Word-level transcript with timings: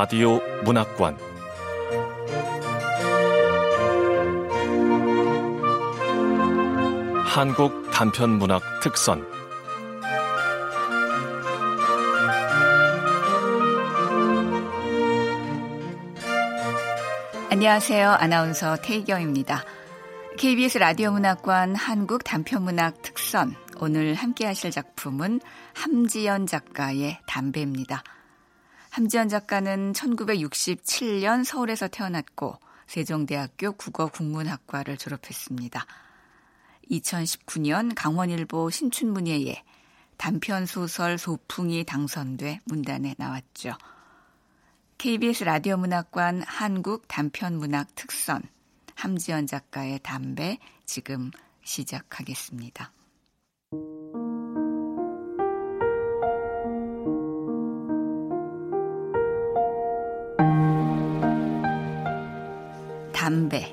라디오 0.00 0.38
문학관 0.64 1.18
한국 7.26 7.90
단편 7.90 8.38
문학 8.38 8.62
특선 8.80 9.26
안녕하세요. 17.50 18.08
아나운서 18.08 18.76
태희경입니다. 18.76 19.64
KBS 20.38 20.78
라디오 20.78 21.10
문학관 21.10 21.74
한국 21.74 22.22
단편 22.22 22.62
문학 22.62 23.02
특선 23.02 23.56
오늘 23.80 24.14
함께 24.14 24.46
하실 24.46 24.70
작품은 24.70 25.40
함지연 25.74 26.46
작가의 26.46 27.18
담배입니다. 27.26 28.04
함지연 28.90 29.28
작가는 29.28 29.92
1967년 29.92 31.44
서울에서 31.44 31.88
태어났고 31.88 32.58
세종대학교 32.86 33.72
국어국문학과를 33.72 34.96
졸업했습니다. 34.96 35.86
2019년 36.90 37.92
강원일보 37.94 38.70
신춘문예에 38.70 39.62
단편 40.16 40.66
소설 40.66 41.18
소풍이 41.18 41.84
당선돼 41.84 42.60
문단에 42.64 43.14
나왔죠. 43.18 43.72
KBS 44.96 45.44
라디오 45.44 45.76
문학관 45.76 46.42
한국 46.42 47.06
단편 47.06 47.56
문학 47.56 47.94
특선 47.94 48.42
함지연 48.96 49.46
작가의 49.46 50.00
담배 50.02 50.58
지금 50.86 51.30
시작하겠습니다. 51.62 52.92
담배. 63.28 63.70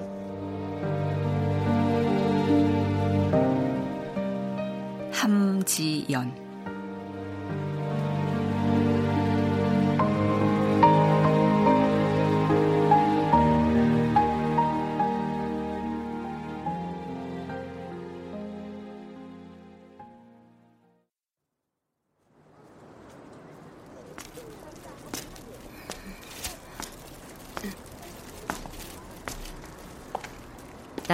함지연 5.13 6.44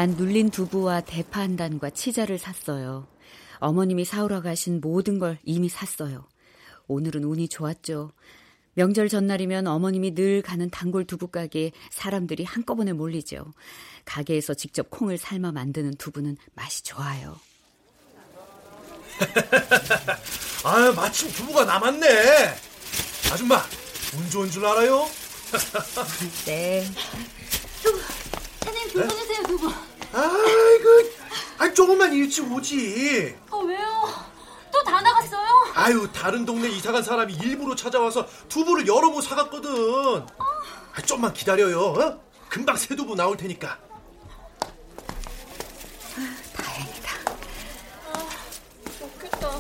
난 0.02 0.16
눌린 0.17 0.49
두부와 0.49 1.02
대파 1.02 1.41
한 1.41 1.55
단과 1.55 1.91
치자를 1.91 2.39
샀어요. 2.39 3.05
어머님이 3.59 4.03
사오러 4.03 4.41
가신 4.41 4.81
모든 4.81 5.19
걸 5.19 5.38
이미 5.44 5.69
샀어요. 5.69 6.27
오늘은 6.88 7.23
운이 7.23 7.49
좋았죠. 7.49 8.11
명절 8.73 9.09
전날이면 9.09 9.67
어머님이 9.67 10.16
늘 10.16 10.41
가는 10.41 10.72
단골 10.72 11.05
두부 11.05 11.27
가게에 11.27 11.72
사람들이 11.91 12.44
한꺼번에 12.44 12.94
몰리죠. 12.94 13.53
가게에서 14.05 14.55
직접 14.55 14.89
콩을 14.89 15.19
삶아 15.19 15.52
만드는 15.52 15.94
두부는 15.97 16.35
맛이 16.55 16.81
좋아요. 16.81 17.39
아, 20.66 20.94
마침 20.95 21.31
두부가 21.31 21.66
남았네. 21.66 22.56
아줌마, 23.31 23.62
운 24.18 24.29
좋은 24.31 24.50
줄 24.50 24.66
알아요? 24.66 25.07
네. 26.47 26.88
두부 28.91 29.07
주세요, 29.07 29.44
두부. 29.44 29.91
아이고, 30.13 30.89
아 31.57 31.73
조금만 31.73 32.13
일찍 32.13 32.49
오지. 32.51 33.35
아, 33.49 33.55
왜요? 33.57 33.88
또 34.72 34.83
다 34.83 35.01
나갔어요? 35.01 35.47
아유, 35.73 36.07
다른 36.11 36.45
동네 36.45 36.69
이사간 36.69 37.03
사람이 37.03 37.33
일부러 37.35 37.75
찾아와서 37.75 38.27
두부를 38.50 38.88
여러 38.88 39.09
모 39.09 39.21
사갔거든. 39.21 40.25
아, 40.94 41.01
좀만 41.05 41.33
기다려요. 41.33 41.79
어? 41.79 42.21
금방 42.50 42.75
새 42.75 42.95
두부 42.95 43.16
나올 43.16 43.38
테니까. 43.38 43.77
다행이다. 46.55 47.11
아, 48.13 48.29
좋겠다. 49.00 49.59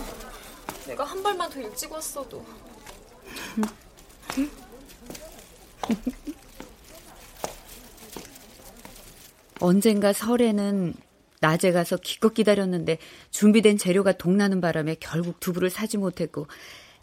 내가 0.87 1.03
한 1.05 1.23
발만 1.23 1.49
더 1.49 1.59
일찍 1.61 1.91
왔어도. 1.91 2.45
언젠가 9.61 10.13
설에는 10.13 10.93
낮에 11.39 11.71
가서 11.71 11.97
기껏 11.97 12.33
기다렸는데 12.33 12.97
준비된 13.31 13.77
재료가 13.77 14.13
동나는 14.13 14.61
바람에 14.61 14.95
결국 14.99 15.39
두부를 15.39 15.69
사지 15.69 15.97
못했고 15.97 16.47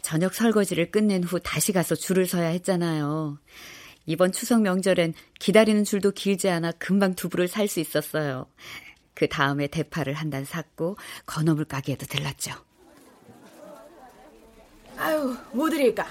저녁 0.01 0.33
설거지를 0.33 0.91
끝낸 0.91 1.23
후 1.23 1.39
다시 1.39 1.73
가서 1.73 1.95
줄을 1.95 2.25
서야 2.25 2.47
했잖아요. 2.47 3.37
이번 4.05 4.31
추석 4.31 4.61
명절엔 4.61 5.13
기다리는 5.39 5.83
줄도 5.83 6.11
길지 6.11 6.49
않아 6.49 6.71
금방 6.73 7.15
두부를 7.15 7.47
살 7.47 7.67
수 7.67 7.79
있었어요. 7.79 8.45
그 9.13 9.27
다음에 9.27 9.67
대파를 9.67 10.13
한 10.13 10.29
단 10.29 10.45
샀고 10.45 10.95
건어물 11.25 11.65
가게에도 11.65 12.05
들렀죠. 12.05 12.53
아유, 14.97 15.35
뭐 15.51 15.69
드릴까? 15.69 16.07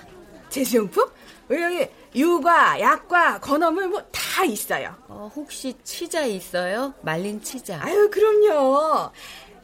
제수용품? 0.50 1.06
여기 1.50 1.86
유과, 2.14 2.80
약과, 2.80 3.40
건어물 3.40 3.88
뭐 3.88 4.02
다 4.38 4.44
있어요. 4.44 4.94
어, 5.08 5.28
혹시 5.34 5.74
치자 5.82 6.24
있어요? 6.24 6.94
말린 7.02 7.42
치자. 7.42 7.80
아유, 7.82 8.08
그럼요. 8.08 9.10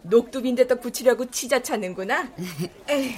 녹두빈대 0.02 0.66
떡 0.66 0.80
붙이려고 0.80 1.30
치자 1.30 1.62
찾는구나. 1.62 2.28
에이, 2.90 3.14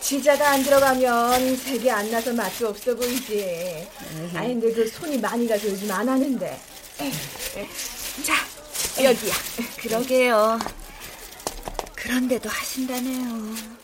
치자가 0.00 0.50
안 0.50 0.62
들어가면 0.62 1.56
색이 1.56 1.90
안 1.90 2.08
나서 2.12 2.32
맛이 2.32 2.64
없어 2.64 2.94
보이지. 2.94 3.88
아니, 4.34 4.54
근데 4.54 4.72
그 4.72 4.86
손이 4.86 5.18
많이 5.18 5.48
가서 5.48 5.66
요즘 5.66 5.90
안 5.90 6.08
하는데. 6.08 6.60
에이, 7.00 7.12
에이. 7.56 7.66
자, 8.22 8.34
여기야. 9.02 9.34
그러게요. 9.80 10.58
그런데도 11.96 12.48
하신다네요. 12.48 13.77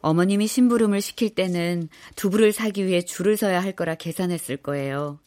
어머님이 0.00 0.46
심부름을 0.46 1.00
시킬 1.00 1.34
때는 1.34 1.88
두부를 2.16 2.52
사기 2.52 2.86
위해 2.86 3.02
줄을 3.02 3.36
서야 3.36 3.62
할 3.62 3.72
거라 3.72 3.94
계산했을 3.94 4.58
거예요. 4.58 5.20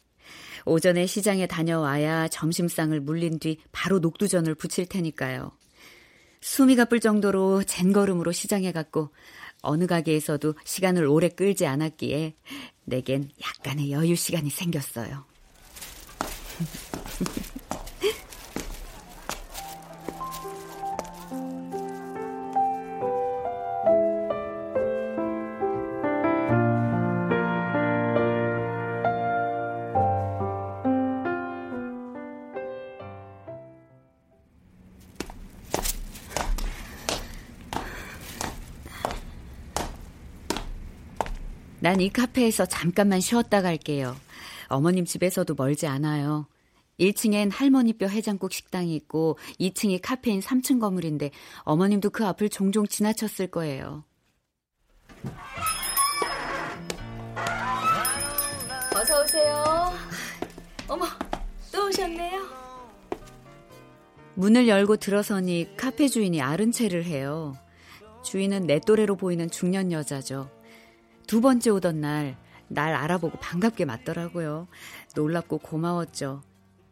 오전에 0.64 1.06
시장에 1.06 1.46
다녀와야 1.46 2.28
점심상을 2.28 2.98
물린 3.00 3.38
뒤 3.38 3.58
바로 3.72 3.98
녹두전을 3.98 4.54
부칠 4.54 4.86
테니까요. 4.86 5.52
숨이 6.40 6.76
가쁠 6.76 7.00
정도로 7.00 7.64
젠걸음으로 7.64 8.32
시장에 8.32 8.72
갔고 8.72 9.10
어느 9.60 9.86
가게에서도 9.86 10.54
시간을 10.64 11.06
오래 11.06 11.28
끌지 11.28 11.66
않았기에 11.66 12.34
내겐 12.84 13.30
약간의 13.40 13.92
여유 13.92 14.16
시간이 14.16 14.50
생겼어요. 14.50 15.24
난 41.82 42.00
이 42.00 42.10
카페에서 42.10 42.64
잠깐만 42.66 43.18
쉬었다 43.20 43.60
갈게요. 43.60 44.14
어머님 44.68 45.04
집에서도 45.04 45.52
멀지 45.56 45.88
않아요. 45.88 46.46
1층엔 47.00 47.50
할머니뼈 47.52 48.06
해장국 48.06 48.52
식당이 48.52 48.94
있고 48.94 49.36
2층이 49.58 49.98
카페인 50.00 50.38
3층 50.38 50.80
건물인데 50.80 51.32
어머님도 51.64 52.10
그 52.10 52.24
앞을 52.24 52.50
종종 52.50 52.86
지나쳤을 52.86 53.48
거예요. 53.48 54.04
어서 58.94 59.22
오세요. 59.24 59.92
어머, 60.86 61.06
또 61.72 61.88
오셨네요. 61.88 62.46
문을 64.34 64.68
열고 64.68 64.98
들어서니 64.98 65.76
카페 65.76 66.06
주인이 66.06 66.40
아른 66.40 66.70
체를 66.70 67.04
해요. 67.04 67.56
주인은 68.24 68.68
내 68.68 68.78
또래로 68.78 69.16
보이는 69.16 69.50
중년 69.50 69.90
여자죠. 69.90 70.48
두 71.32 71.40
번째 71.40 71.70
오던 71.70 72.02
날, 72.02 72.36
날 72.68 72.94
알아보고 72.94 73.38
반갑게 73.38 73.86
맞더라고요. 73.86 74.68
놀랍고 75.16 75.60
고마웠죠. 75.60 76.42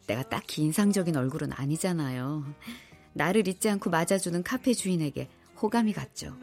내가 0.07 0.23
딱히 0.23 0.63
인상적인 0.63 1.15
얼굴은 1.15 1.53
아니잖아요. 1.53 2.47
나를 3.13 3.47
잊지 3.47 3.69
않고 3.69 3.91
맞아주는 3.91 4.43
카페 4.43 4.73
주인에게 4.73 5.29
호감이 5.61 5.93
갔죠. 5.93 6.35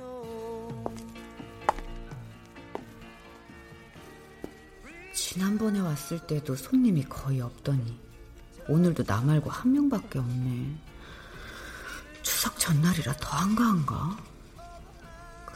지난번에 5.11 5.79
왔을 5.79 6.19
때도 6.19 6.55
손님이 6.55 7.03
거의 7.05 7.41
없더니 7.41 7.99
오늘도 8.69 9.05
나 9.05 9.21
말고 9.21 9.49
한 9.49 9.73
명밖에 9.73 10.19
없네. 10.19 10.75
추석 12.21 12.59
전날이라 12.59 13.13
더 13.13 13.37
한가한가? 13.37 14.36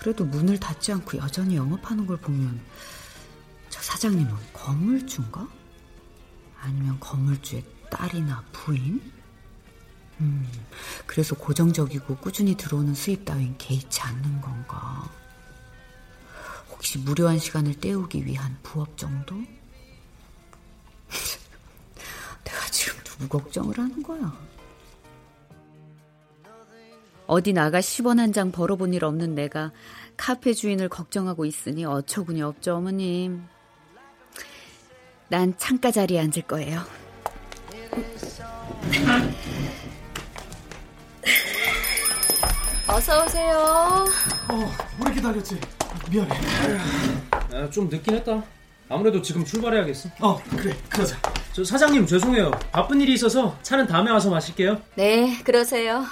그래도 0.02 0.26
문을 0.26 0.60
닫지 0.60 0.92
않고 0.94 1.20
여전히 1.20 1.56
영업하는 1.56 2.08
걸 2.08 2.18
보면 2.18 2.60
저 3.70 3.80
사장님은 3.84 4.36
건물주인가? 4.52 5.48
아니면 6.60 7.00
건물주의 7.00 7.64
딸이나 7.92 8.44
부인? 8.52 9.00
음, 10.20 10.52
그래서 11.06 11.36
고정적이고 11.36 12.18
꾸준히 12.18 12.58
들어오는 12.58 12.96
수입 12.96 13.26
따윈 13.26 13.60
개의치 13.60 14.02
않는 14.02 14.42
건가? 14.42 15.08
혹시 16.72 16.98
무료한 16.98 17.38
시간을 17.38 17.76
때우기 17.76 18.26
위한 18.26 18.58
부업 18.64 18.98
정도? 18.98 19.36
내가 22.44 22.66
지금 22.72 23.00
누구 23.04 23.28
걱정을 23.28 23.78
하는 23.78 24.02
거야? 24.02 24.36
어디 27.32 27.54
나가 27.54 27.80
10원 27.80 28.18
한 28.18 28.34
장 28.34 28.52
벌어본 28.52 28.94
일 28.94 29.06
없는 29.06 29.36
내가 29.36 29.72
카페 30.18 30.54
주인을 30.54 30.90
걱정하고 30.90 31.46
있으니 31.46 31.86
어처구니 31.86 32.42
없죠, 32.42 32.76
어머님. 32.76 33.44
난 35.30 35.54
창가 35.58 35.92
자리에 35.92 36.20
앉을 36.20 36.42
거예요. 36.46 36.82
어서 42.88 43.24
오세요. 43.26 44.06
어, 44.50 44.72
오래 45.00 45.14
기다렸지. 45.14 45.60
미안해. 46.10 46.36
아, 47.54 47.70
좀 47.70 47.88
늦긴 47.90 48.16
했다. 48.16 48.44
아무래도 48.90 49.22
지금 49.22 49.46
출발해야겠어. 49.46 50.10
어, 50.20 50.42
그래, 50.58 50.76
그러자. 50.90 51.16
저 51.54 51.64
사장님 51.64 52.06
죄송해요. 52.06 52.52
바쁜 52.74 53.00
일이 53.00 53.14
있어서 53.14 53.58
차는 53.62 53.88
다음에 53.88 54.12
와서 54.12 54.30
마실게요. 54.30 54.82
네, 54.96 55.42
그러세요. 55.46 56.06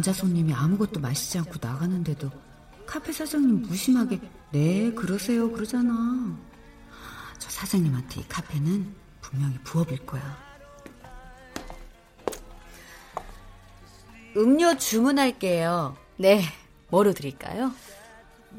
남자 0.00 0.14
손님이 0.14 0.54
아무것도 0.54 0.98
마시지 0.98 1.36
않고 1.36 1.56
나가는데도 1.60 2.30
카페 2.86 3.12
사장님 3.12 3.60
무심하게 3.60 4.18
네, 4.50 4.90
그러세요 4.94 5.52
그러잖아. 5.52 6.38
저 7.38 7.50
사장님한테 7.50 8.22
이 8.22 8.24
카페는 8.26 8.94
분명히 9.20 9.58
부업일 9.62 10.06
거야. 10.06 10.38
음료 14.38 14.74
주문할게요. 14.78 15.98
네, 16.16 16.44
뭐로 16.88 17.12
드릴까요? 17.12 17.70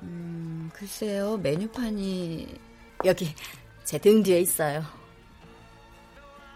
음, 0.04 0.70
글쎄요, 0.76 1.38
메뉴판이 1.38 2.56
여기 3.04 3.34
제 3.84 3.98
등 3.98 4.22
뒤에 4.22 4.42
있어요. 4.42 4.86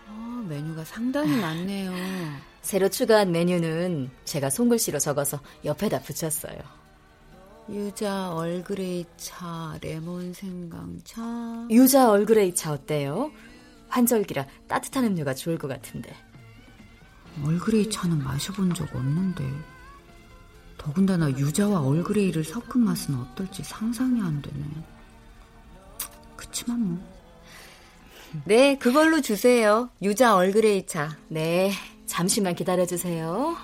어, 0.09 0.45
메뉴가 0.47 0.85
상당히 0.85 1.35
많네요. 1.41 1.91
새로 2.65 2.89
추가한 2.89 3.31
메뉴는 3.31 4.09
제가 4.23 4.49
손글씨로 4.49 4.97
적어서 4.97 5.39
옆에다 5.65 5.99
붙였어요. 6.01 6.57
유자 7.69 8.33
얼그레이 8.33 9.05
차, 9.17 9.77
레몬 9.81 10.33
생강차. 10.33 11.67
유자 11.69 12.09
얼그레이 12.09 12.55
차 12.55 12.71
어때요? 12.71 13.31
환절기라 13.89 14.47
따뜻한 14.67 15.03
음료가 15.03 15.35
좋을 15.35 15.59
것 15.59 15.67
같은데. 15.67 16.11
얼그레이 17.45 17.91
차는 17.91 18.23
마셔본 18.23 18.73
적 18.73 18.95
없는데. 18.95 19.47
더군다나 20.79 21.29
유자와 21.29 21.81
얼그레이를 21.81 22.43
섞은 22.43 22.81
맛은 22.81 23.13
어떨지 23.13 23.61
상상이 23.61 24.19
안 24.21 24.41
되네. 24.41 24.65
그치만 26.35 26.79
뭐. 26.79 27.15
네, 28.45 28.75
그걸로 28.79 29.21
주세요. 29.21 29.91
유자 30.01 30.35
얼그레이 30.35 30.87
차. 30.87 31.15
네, 31.27 31.71
잠시만 32.05 32.55
기다려주세요. 32.55 33.55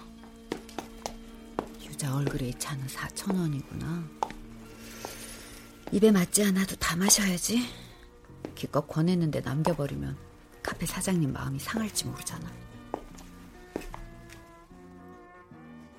유자 1.85 2.15
얼그레이 2.15 2.53
차는 2.57 2.87
4,000원이구나. 2.87 4.03
입에 5.91 6.11
맞지 6.11 6.43
않아도 6.45 6.75
다 6.77 6.95
마셔야지. 6.95 7.67
기껏 8.55 8.87
권했는데 8.87 9.41
남겨버리면 9.41 10.17
카페 10.63 10.85
사장님 10.85 11.33
마음이 11.33 11.59
상할지 11.59 12.05
모르잖아. 12.07 12.51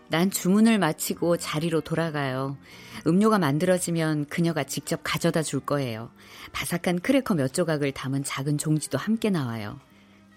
난 0.08 0.30
주문을 0.30 0.78
마치고 0.78 1.38
자리로 1.38 1.80
돌아가요. 1.80 2.58
음료가 3.06 3.38
만들어지면 3.38 4.26
그녀가 4.26 4.62
직접 4.64 5.00
가져다 5.02 5.42
줄 5.42 5.60
거예요. 5.60 6.10
바삭한 6.52 7.00
크래커 7.00 7.34
몇 7.34 7.54
조각을 7.54 7.92
담은 7.92 8.22
작은 8.22 8.58
종지도 8.58 8.98
함께 8.98 9.30
나와요. 9.30 9.80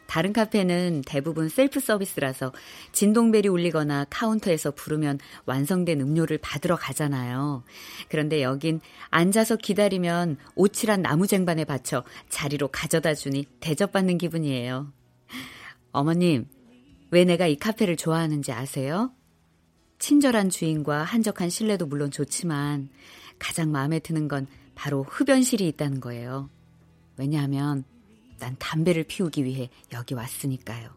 다른 0.07 0.33
카페는 0.33 1.03
대부분 1.05 1.49
셀프 1.49 1.79
서비스라서 1.79 2.53
진동벨이 2.91 3.47
울리거나 3.47 4.05
카운터에서 4.09 4.71
부르면 4.71 5.19
완성된 5.45 6.01
음료를 6.01 6.37
받으러 6.37 6.75
가잖아요. 6.75 7.63
그런데 8.09 8.41
여긴 8.41 8.79
앉아서 9.09 9.55
기다리면 9.55 10.37
옻칠한 10.55 11.01
나무 11.01 11.27
쟁반에 11.27 11.65
받쳐 11.65 12.03
자리로 12.29 12.69
가져다 12.69 13.13
주니 13.13 13.45
대접받는 13.59 14.17
기분이에요. 14.17 14.91
어머님, 15.91 16.47
왜 17.11 17.23
내가 17.25 17.47
이 17.47 17.55
카페를 17.55 17.97
좋아하는지 17.97 18.51
아세요? 18.51 19.11
친절한 19.99 20.49
주인과 20.49 21.03
한적한 21.03 21.49
실내도 21.49 21.85
물론 21.85 22.11
좋지만 22.11 22.89
가장 23.39 23.71
마음에 23.71 23.99
드는 23.99 24.27
건 24.27 24.47
바로 24.75 25.03
흡연실이 25.03 25.67
있다는 25.69 25.99
거예요. 25.99 26.49
왜냐하면 27.17 27.85
난 28.39 28.55
담배를 28.59 29.03
피우기 29.03 29.43
위해 29.43 29.69
여기 29.93 30.13
왔으니까요. 30.13 30.89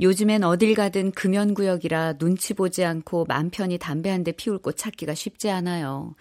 요즘엔 0.00 0.42
어딜 0.42 0.74
가든 0.74 1.12
금연구역이라 1.12 2.14
눈치 2.18 2.52
보지 2.52 2.84
않고 2.84 3.26
맘 3.28 3.50
편히 3.50 3.78
담배 3.78 4.10
한 4.10 4.24
대 4.24 4.32
피울 4.32 4.58
곳 4.58 4.76
찾기가 4.76 5.14
쉽지 5.14 5.50
않아요. 5.50 6.14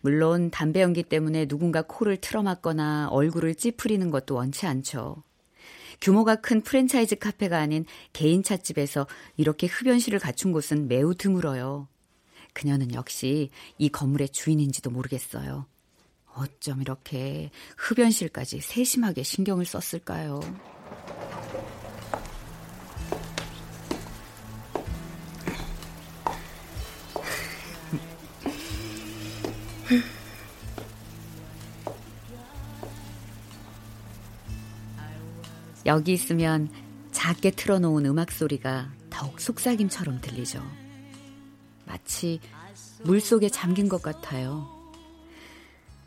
물론 0.00 0.50
담배 0.50 0.80
연기 0.80 1.02
때문에 1.02 1.46
누군가 1.46 1.82
코를 1.82 2.16
틀어막거나 2.16 3.08
얼굴을 3.10 3.54
찌푸리는 3.54 4.10
것도 4.10 4.34
원치 4.34 4.66
않죠. 4.66 5.22
규모가 6.00 6.36
큰 6.36 6.62
프랜차이즈 6.62 7.16
카페가 7.16 7.58
아닌 7.58 7.84
개인 8.12 8.42
찻집에서 8.42 9.06
이렇게 9.36 9.66
흡연실을 9.66 10.18
갖춘 10.18 10.52
곳은 10.52 10.88
매우 10.88 11.14
드물어요. 11.14 11.88
그녀는 12.52 12.94
역시 12.94 13.50
이 13.78 13.88
건물의 13.88 14.30
주인인지도 14.30 14.90
모르겠어요. 14.90 15.66
어쩜 16.34 16.80
이렇게 16.80 17.50
흡연실까지 17.76 18.60
세심하게 18.60 19.22
신경을 19.22 19.64
썼을까요? 19.64 20.40
여기 35.88 36.12
있으면 36.12 36.68
작게 37.12 37.52
틀어놓은 37.52 38.04
음악 38.04 38.30
소리가 38.30 38.92
더욱 39.08 39.40
속삭임처럼 39.40 40.20
들리죠. 40.20 40.62
마치 41.86 42.40
물 43.04 43.22
속에 43.22 43.48
잠긴 43.48 43.88
것 43.88 44.02
같아요. 44.02 44.68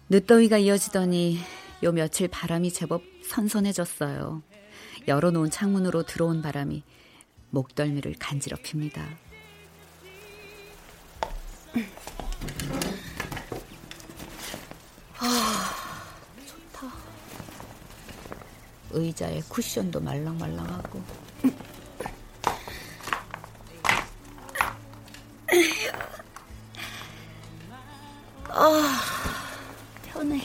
늦더위가 0.10 0.60
이어지더니 0.60 1.40
요 1.84 1.92
며칠 1.92 2.28
바람이 2.28 2.72
제법 2.72 3.02
선선해졌어요. 3.26 4.44
열어놓은 5.08 5.50
창문으로 5.50 6.04
들어온 6.04 6.44
바람이 6.44 6.84
목덜미를 7.50 8.18
간지럽힙니다. 8.20 9.04
의자에 18.94 19.42
쿠션도 19.50 20.00
말랑말랑하고. 20.00 21.02
아, 28.50 29.02
편해. 30.06 30.42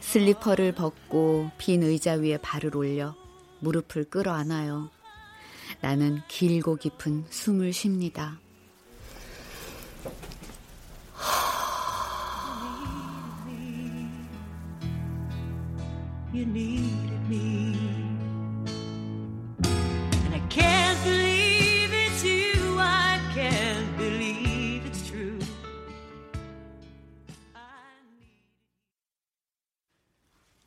슬리퍼를 0.00 0.72
벗고 0.72 1.50
빈 1.56 1.82
의자 1.82 2.14
위에 2.14 2.36
발을 2.38 2.76
올려 2.76 3.14
무릎을 3.60 4.10
끌어안아요. 4.10 4.90
나는 5.80 6.20
길고 6.28 6.76
깊은 6.76 7.26
숨을 7.30 7.72
쉽니다. 7.72 8.38
You 16.32 16.46
needed 16.46 17.28
me. 17.28 17.76
And 20.24 20.34
I 20.34 20.40
can't 20.48 20.98
believe 21.04 21.92
it's 21.92 22.24
you. 22.24 22.78
I 22.78 23.20
can't 23.34 23.98
believe 23.98 24.86
it's 24.86 25.06
true. 25.10 25.38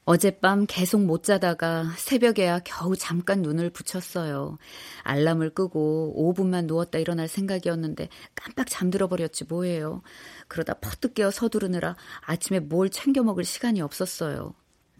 어젯밤 0.06 0.68
계속 0.68 1.04
못 1.04 1.24
자다가 1.24 1.86
새벽에야 1.98 2.60
겨우 2.60 2.96
잠깐 2.96 3.42
눈을 3.42 3.72
붙였어요. 3.72 4.60
알람을 5.02 5.56
끄고 5.56 6.14
5분만 6.16 6.68
누웠다 6.68 7.00
일어날 7.00 7.28
생각이었는데 7.28 8.10
깜빡 8.36 8.68
잠들어 8.70 9.08
버렸지 9.08 9.46
뭐예요. 9.46 10.04
그러다 10.48 10.76
퍼뜩 10.76 11.16
깨어 11.16 11.32
서두르느라 11.32 11.96
아침에 12.22 12.60
뭘 12.60 12.92
챙겨 12.92 13.24
먹을 13.24 13.44
시간이 13.44 13.82
없었어요. 13.82 14.54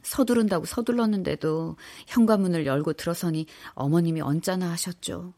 서두른다고 0.06 0.66
서둘렀는데도 0.66 1.78
현관문을 2.08 2.66
열고 2.66 2.94
들어서니 2.94 3.48
어머님이 3.74 4.22
언짢아 4.22 4.70
하셨죠. 4.72 5.34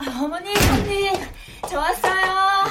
어머니, 0.00 0.50
어머니, 0.50 1.10
저 1.70 1.78
왔어요. 1.78 2.64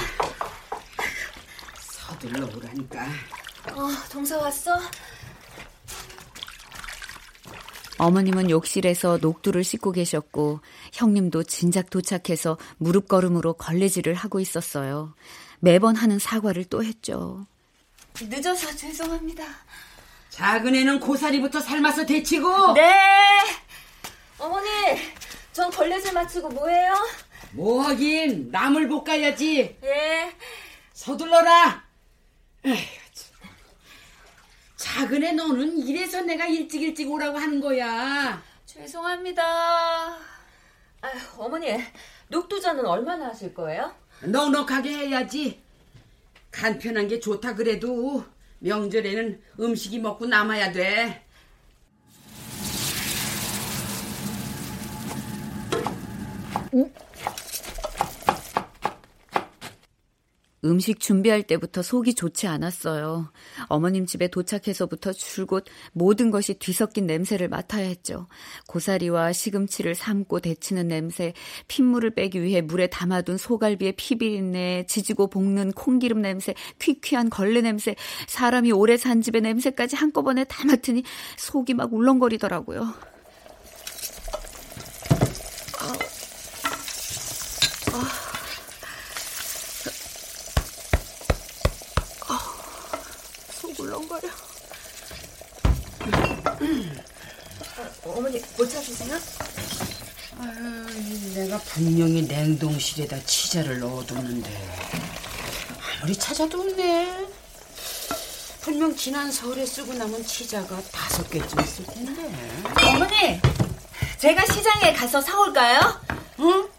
서둘러 1.80 2.46
오라니까. 2.46 3.06
어, 3.74 3.90
동서 4.12 4.38
왔어? 4.40 4.78
어머님은 8.00 8.50
욕실에서 8.50 9.18
녹두를 9.22 9.64
씻고 9.64 9.92
계셨고 9.92 10.60
형님도 10.94 11.44
진작 11.44 11.90
도착해서 11.90 12.58
무릎 12.78 13.08
걸음으로 13.08 13.54
걸레질을 13.54 14.14
하고 14.14 14.40
있었어요. 14.40 15.16
매번 15.60 15.96
하는 15.96 16.20
사과를 16.20 16.66
또 16.66 16.84
했죠. 16.84 17.46
늦어서 18.26 18.76
죄송합니다. 18.76 19.46
작은 20.30 20.76
애는 20.76 21.00
고사리부터 21.00 21.60
삶아서 21.60 22.06
데치고. 22.06 22.74
네. 22.74 22.94
어머니, 24.38 24.68
전 25.52 25.70
걸레질 25.72 26.14
마치고 26.14 26.50
뭐해요? 26.50 26.94
뭐 27.52 27.82
하긴 27.82 28.50
남을 28.52 28.88
볶아야지. 28.88 29.78
예. 29.84 30.36
서둘러라. 30.94 31.84
에휴, 32.66 32.86
작은 34.76 35.24
애 35.24 35.32
너는 35.32 35.78
이래서 35.80 36.22
내가 36.22 36.46
일찍 36.46 36.82
일찍 36.82 37.10
오라고 37.10 37.38
하는 37.38 37.60
거야. 37.60 38.42
죄송합니다. 38.66 40.18
아휴, 41.02 41.44
어머니, 41.44 41.84
녹두전은 42.30 42.86
얼마나 42.86 43.28
하실 43.28 43.54
거예요? 43.54 43.96
넉넉하게 44.22 44.90
해야지. 44.90 45.67
간편한 46.58 47.08
게 47.08 47.20
좋다 47.20 47.54
그래도 47.54 48.26
명절에는 48.60 49.40
음식이 49.60 50.00
먹고 50.00 50.26
남아야 50.26 50.72
돼. 50.72 51.24
음 56.74 56.92
식 60.80 61.00
준비할 61.00 61.44
때부터 61.44 61.82
속이 61.82 62.16
좋지 62.16 62.48
않았어요. 62.48 63.32
어머님 63.68 64.06
집에 64.06 64.28
도착해서부터 64.28 65.14
줄곧 65.14 65.66
모든 65.94 66.32
것이 66.32 66.56
뒤섞인 66.56 67.06
냄새를 67.06 67.48
맡아야 67.48 67.88
했죠. 67.88 68.28
고사리와 68.68 69.34
시금치를 69.34 69.96
삶고 69.96 70.40
데치는 70.40 70.88
냄새, 70.88 71.34
핏물을 71.68 72.16
빼기 72.16 72.42
위해 72.42 72.62
물에 72.62 72.88
담아둔 72.88 73.38
소갈비의 73.38 73.94
피비린내, 73.98 74.86
지지고 74.88 75.28
볶는 75.30 75.72
콩기름 75.74 76.22
냄새, 76.22 76.54
퀴퀴한 76.80 77.30
걸레 77.30 77.62
냄새, 77.62 77.96
사람이 78.28 78.72
오래 78.72 78.98
산 78.98 79.22
집의 79.22 79.42
냄새까지 79.42 79.96
한꺼번에 79.96 80.44
다 80.44 80.66
맡으니 80.66 81.04
속이 81.38 81.76
막 81.76 81.94
울렁거리더라고요. 81.94 83.18
울렁거려. 93.98 94.30
어, 98.04 98.14
어머니 98.18 98.42
못 98.58 98.70
찾으세요? 98.70 99.18
아유, 100.40 101.34
내가 101.34 101.58
분명히 101.60 102.22
냉동실에다 102.24 103.20
치자를 103.26 103.80
넣어뒀는데 103.80 104.50
아무리 106.00 106.16
찾아도 106.16 106.62
없네. 106.62 107.28
분명 108.62 108.96
지난 108.96 109.32
설에 109.32 109.66
쓰고 109.66 109.94
남은 109.94 110.26
치자가 110.26 110.80
다섯 110.92 111.28
개쯤 111.30 111.60
있을 111.62 111.86
텐데. 111.86 112.32
어머니, 112.86 113.42
제가 114.20 114.46
시장에 114.46 114.94
가서 114.94 115.22
사올까요? 115.22 116.02
응? 116.40 116.70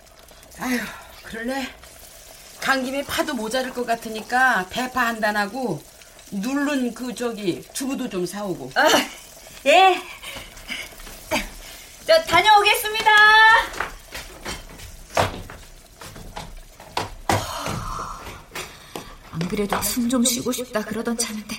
아유, 0.60 0.78
그럴래? 1.22 1.66
간 2.60 2.84
김에 2.84 3.02
파도 3.04 3.32
모자랄 3.34 3.72
것 3.72 3.86
같으니까 3.86 4.68
대파 4.68 5.06
한 5.06 5.20
단하고 5.20 5.82
누른 6.30 6.94
그 6.94 7.14
저기 7.14 7.62
두부도 7.74 8.08
좀 8.08 8.26
사오고. 8.26 8.70
아, 8.74 8.86
예. 9.66 10.00
저 12.06 12.22
다녀오겠습니다. 12.24 13.10
안 19.32 19.38
그래도 19.48 19.80
숨 19.82 20.08
좀 20.08 20.24
쉬고 20.24 20.52
싶다 20.52 20.84
그러던 20.84 21.16
차인데. 21.18 21.56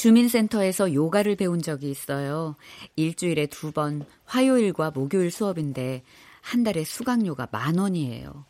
주민센터에서 0.00 0.94
요가를 0.94 1.36
배운 1.36 1.60
적이 1.60 1.90
있어요. 1.90 2.56
일주일에 2.96 3.46
두 3.48 3.70
번, 3.70 4.06
화요일과 4.24 4.92
목요일 4.92 5.30
수업인데 5.30 6.02
한 6.40 6.64
달에 6.64 6.84
수강료가 6.84 7.48
만 7.52 7.76
원이에요. 7.76 8.46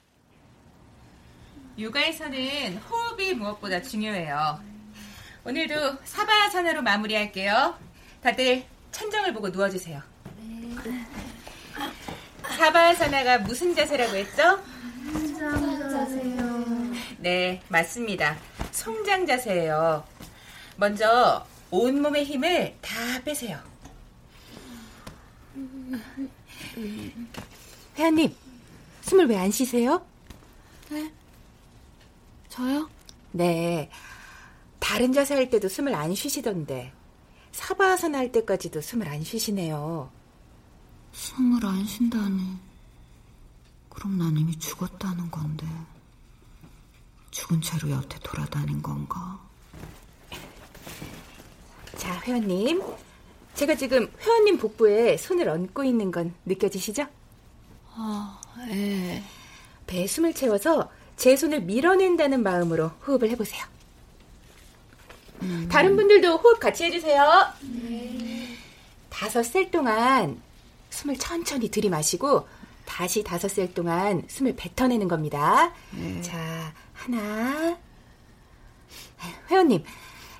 요가에서는 1.76 2.76
호흡이 2.76 3.34
무엇보다 3.34 3.82
중요해요. 3.82 4.60
오늘도 5.44 5.74
사바아사나로 6.04 6.82
마무리할게요. 6.82 7.76
다들 8.22 8.62
천정을 8.92 9.32
보고 9.32 9.48
누워주세요. 9.48 10.00
사바아사나가 12.56 13.38
무슨 13.38 13.74
자세라고 13.74 14.14
했죠? 14.14 14.62
송장 15.12 15.90
자세요. 15.90 16.64
네, 17.18 17.60
맞습니다. 17.66 18.36
송장 18.70 19.26
자세예요. 19.26 20.04
먼저 20.80 21.46
온몸의 21.70 22.24
힘을 22.24 22.74
다 22.80 22.94
빼세요. 23.22 23.60
회원님, 27.98 28.34
숨을 29.02 29.26
왜 29.26 29.36
안 29.36 29.50
쉬세요? 29.50 30.02
네? 30.88 31.12
저요? 32.48 32.88
네. 33.32 33.90
다른 34.78 35.12
자세 35.12 35.34
할 35.34 35.50
때도 35.50 35.68
숨을 35.68 35.94
안 35.94 36.14
쉬시던데 36.14 36.94
사바아사나 37.52 38.16
할 38.16 38.32
때까지도 38.32 38.80
숨을 38.80 39.06
안 39.06 39.22
쉬시네요. 39.22 40.10
숨을 41.12 41.66
안 41.66 41.84
쉰다니. 41.84 42.56
그럼 43.90 44.16
난 44.16 44.34
이미 44.38 44.58
죽었다는 44.58 45.30
건데. 45.30 45.66
죽은 47.30 47.60
채로 47.60 47.90
여태 47.90 48.18
돌아다닌 48.20 48.80
건가? 48.82 49.38
자, 51.96 52.20
회원님. 52.24 52.82
제가 53.54 53.74
지금 53.74 54.10
회원님 54.20 54.58
복부에 54.58 55.16
손을 55.16 55.48
얹고 55.48 55.84
있는 55.84 56.10
건 56.10 56.34
느껴지시죠? 56.46 57.06
아, 57.94 58.40
예. 58.70 59.22
배에 59.86 60.06
숨을 60.06 60.34
채워서 60.34 60.90
제 61.16 61.36
손을 61.36 61.62
밀어낸다는 61.62 62.42
마음으로 62.42 62.88
호흡을 63.06 63.28
해보세요. 63.30 63.64
음. 65.42 65.68
다른 65.70 65.96
분들도 65.96 66.36
호흡 66.36 66.60
같이 66.60 66.84
해주세요. 66.84 67.52
네. 67.62 68.56
다섯 69.08 69.42
셀 69.42 69.70
동안 69.70 70.40
숨을 70.90 71.18
천천히 71.18 71.70
들이마시고 71.70 72.46
다시 72.86 73.22
다섯 73.22 73.48
셀 73.48 73.74
동안 73.74 74.22
숨을 74.28 74.54
뱉어내는 74.56 75.08
겁니다. 75.08 75.72
네. 75.90 76.22
자, 76.22 76.72
하나. 76.92 77.76
회원님, 79.50 79.84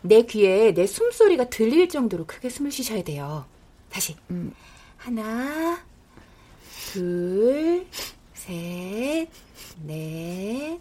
내 0.03 0.23
귀에 0.23 0.73
내 0.73 0.87
숨소리가 0.87 1.51
들릴 1.51 1.89
정도로 1.89 2.27
크게 2.27 2.49
숨을 2.49 2.71
쉬셔야 2.73 3.03
돼요. 3.03 3.45
다시. 3.91 4.17
음. 4.31 4.53
하나, 4.97 5.83
둘, 6.93 7.87
셋, 8.35 9.29
넷, 9.85 10.79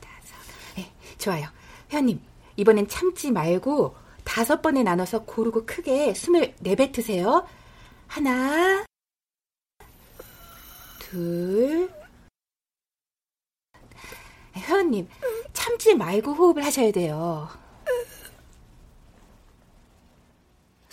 다섯. 0.00 0.36
네, 0.76 0.92
좋아요. 1.18 1.46
회원님, 1.92 2.20
이번엔 2.56 2.88
참지 2.88 3.30
말고 3.30 3.94
다섯 4.24 4.60
번에 4.62 4.82
나눠서 4.82 5.24
고르고 5.24 5.66
크게 5.66 6.14
숨을 6.14 6.54
내뱉으세요. 6.60 7.46
하나, 8.08 8.84
둘. 10.98 11.88
회원님, 14.56 15.08
참지 15.52 15.94
말고 15.94 16.32
호흡을 16.32 16.64
하셔야 16.64 16.90
돼요. 16.90 17.48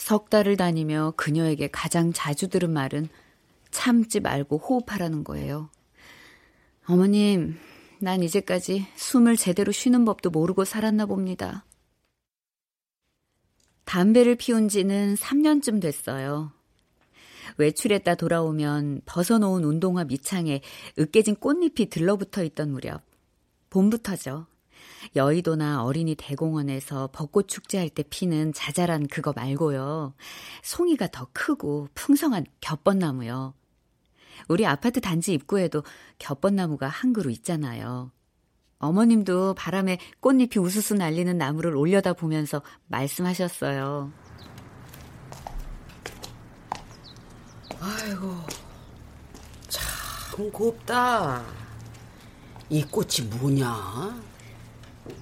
석 0.04 0.30
달을 0.30 0.58
다니며 0.58 1.14
그녀에게 1.16 1.70
가장 1.70 2.12
자주 2.12 2.50
들은 2.50 2.74
말은 2.74 3.08
참지 3.72 4.20
말고 4.20 4.58
호흡하라는 4.58 5.24
거예요. 5.24 5.70
어머님, 6.86 7.58
난 8.00 8.22
이제까지 8.22 8.86
숨을 8.98 9.38
제대로 9.38 9.72
쉬는 9.72 10.04
법도 10.04 10.30
모르고 10.30 10.66
살았나 10.66 11.06
봅니다. 11.06 11.64
담배를 13.86 14.36
피운 14.36 14.68
지는 14.68 15.16
3년쯤 15.16 15.82
됐어요. 15.82 16.52
외출했다 17.56 18.16
돌아오면 18.16 19.04
벗어놓은 19.06 19.64
운동화 19.64 20.04
밑창에 20.04 20.60
으깨진 21.00 21.38
꽃잎이 21.38 21.88
들러붙어 21.90 22.44
있던 22.44 22.74
무렵. 22.74 23.02
봄부터죠. 23.70 24.48
여의도나 25.16 25.84
어린이 25.84 26.16
대공원에서 26.16 27.10
벚꽃 27.12 27.48
축제할 27.48 27.90
때 27.90 28.04
피는 28.04 28.54
자잘한 28.54 29.08
그거 29.08 29.34
말고요. 29.34 30.14
송이가 30.64 31.08
더 31.12 31.28
크고 31.34 31.90
풍성한 31.96 32.46
겹번나무요. 32.62 33.54
우리 34.48 34.66
아파트 34.66 35.00
단지 35.02 35.34
입구에도 35.34 35.84
겹번나무가 36.20 36.88
한 36.88 37.14
그루 37.14 37.32
있잖아요. 37.32 38.12
어머님도 38.80 39.54
바람에 39.54 39.98
꽃잎이 40.20 40.58
우수수 40.58 40.96
날리는 40.96 41.38
나무를 41.38 41.76
올려다 41.76 42.14
보면서 42.14 42.62
말씀하셨어요. 42.88 44.12
아이고, 47.80 48.36
참 49.70 50.52
곱다. 50.52 51.44
이 52.70 52.84
꽃이 52.84 53.28
뭐냐? 53.30 54.33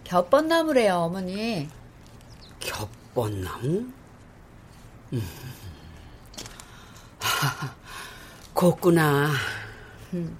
겹번나무래요, 0.03 0.95
어머니. 0.95 1.69
겹번나무? 2.59 3.91
음. 5.13 5.29
하, 7.19 7.73
곱구나. 8.53 9.31
음. 10.13 10.38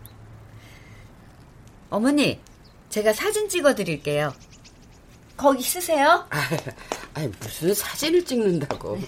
어머니, 1.89 2.39
제가 2.89 3.13
사진 3.13 3.50
찍어 3.50 3.75
드릴게요. 3.75 4.33
거기 5.38 5.63
쓰세요. 5.63 6.25
아, 6.29 6.50
아니, 7.13 7.27
무슨 7.39 7.73
사진을 7.73 8.23
찍는다고. 8.23 8.99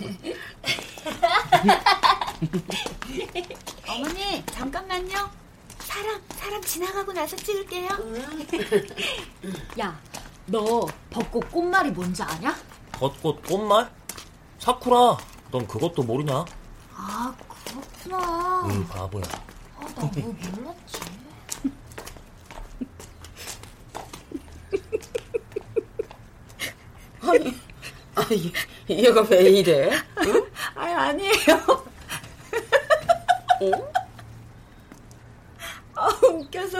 어머니, 3.87 4.43
잠깐만요. 4.47 5.29
사람, 5.79 6.21
사람 6.29 6.61
지나가고 6.61 7.13
나서 7.13 7.35
찍을게요. 7.35 7.89
야, 9.79 10.01
너 10.45 10.85
벚꽃 11.09 11.49
꽃말이 11.51 11.91
뭔지 11.91 12.21
아냐? 12.23 12.55
벚꽃 12.91 13.43
꽃말? 13.43 13.89
사쿠라. 14.59 15.17
넌 15.51 15.67
그것도 15.67 16.03
모르냐? 16.03 16.45
아, 16.95 17.35
그렇구나. 17.65 18.63
응, 18.69 18.87
바보야. 18.87 19.23
아, 19.77 19.85
나뭐 19.95 20.09
몰랐지. 20.11 20.99
아니, 27.21 27.55
아니, 28.15 28.53
얘가 28.89 29.21
왜 29.21 29.49
이래? 29.49 29.91
응? 30.25 30.45
아니, 30.75 30.93
아니에요. 30.93 31.85
어? 33.61 33.91
아, 35.95 36.07
웃겨서. 36.23 36.79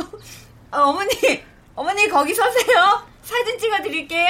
아, 0.72 0.82
어머니, 0.82 1.10
어머니, 1.76 2.08
거기 2.10 2.34
서세요. 2.34 3.08
사진 3.24 3.58
찍어 3.58 3.82
드릴게요. 3.82 4.28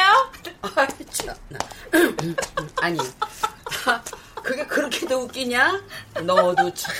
아, 0.61 0.87
참나. 1.09 1.59
아니, 2.81 2.99
그게 4.43 4.65
그렇게도 4.65 5.21
웃기냐? 5.23 5.83
너도 6.23 6.71
참, 6.73 6.93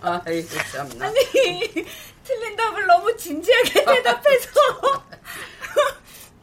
아이고, 0.00 0.48
참나. 0.72 1.06
아니, 1.06 1.14
틀린 2.24 2.56
답을 2.56 2.86
너무 2.86 3.14
진지하게 3.16 3.84
대답해서. 3.84 4.50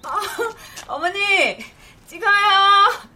아, 0.04 0.20
어머니, 0.88 1.58
찍어요. 2.08 3.12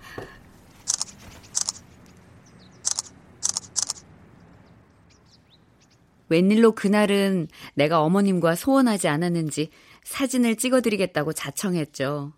웬일로 6.30 6.72
그날은 6.74 7.48
내가 7.76 8.02
어머님과 8.02 8.56
소원하지 8.56 9.08
않았는지 9.08 9.70
사진을 10.06 10.56
찍어드리겠다고 10.56 11.34
자청했죠. 11.34 12.32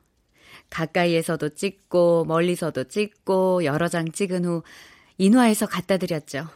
가까이에서도 0.70 1.50
찍고 1.50 2.26
멀리서도 2.26 2.86
찍고 2.86 3.66
여러 3.66 3.88
장 3.88 4.12
찍은 4.12 4.46
후 4.46 4.64
인화해서 5.18 5.68
갖다 5.68 5.98
드렸죠. 5.98 6.48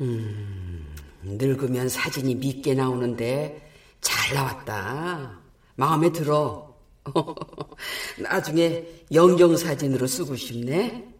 음, 0.00 0.86
늙으면 1.22 1.88
사진이 1.88 2.36
밉게 2.36 2.74
나오는데 2.74 3.70
잘 4.00 4.34
나왔다. 4.34 5.40
마음에 5.76 6.10
들어. 6.12 6.74
나중에 8.18 8.86
영정 9.12 9.56
사진으로 9.56 10.06
쓰고 10.06 10.36
싶네. 10.36 11.13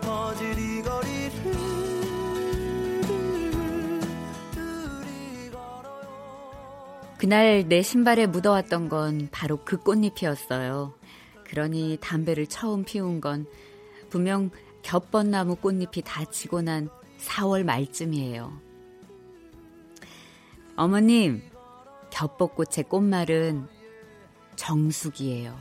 퍼질 0.00 0.58
이 0.58 0.82
거리를 0.82 1.76
그날 7.18 7.66
내 7.66 7.82
신발에 7.82 8.26
묻어왔던 8.26 8.88
건 8.88 9.28
바로 9.32 9.58
그 9.64 9.78
꽃잎이었어요. 9.78 10.94
그러니 11.44 11.98
담배를 12.00 12.46
처음 12.46 12.84
피운 12.84 13.20
건 13.20 13.46
분명 14.10 14.50
겹번나무 14.82 15.56
꽃잎이 15.56 16.02
다 16.04 16.24
지고 16.26 16.60
난 16.60 16.88
4월 17.18 17.64
말쯤이에요. 17.64 18.52
어머님, 20.76 21.42
겹벚꽃의 22.10 22.84
꽃말은 22.88 23.66
정숙이에요. 24.56 25.56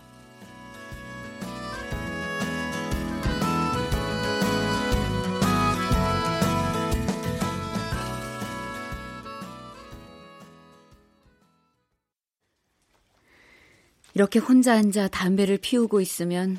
이렇게 14.16 14.40
혼자 14.40 14.74
앉아 14.76 15.10
담배를 15.10 15.58
피우고 15.58 16.00
있으면 16.00 16.58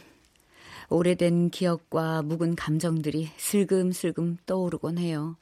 오래된 0.90 1.49
기억과 1.49 2.21
묵은 2.21 2.55
감정들이 2.55 3.31
슬금슬금 3.38 4.37
떠오르곤 4.45 4.99
해요. 4.99 5.37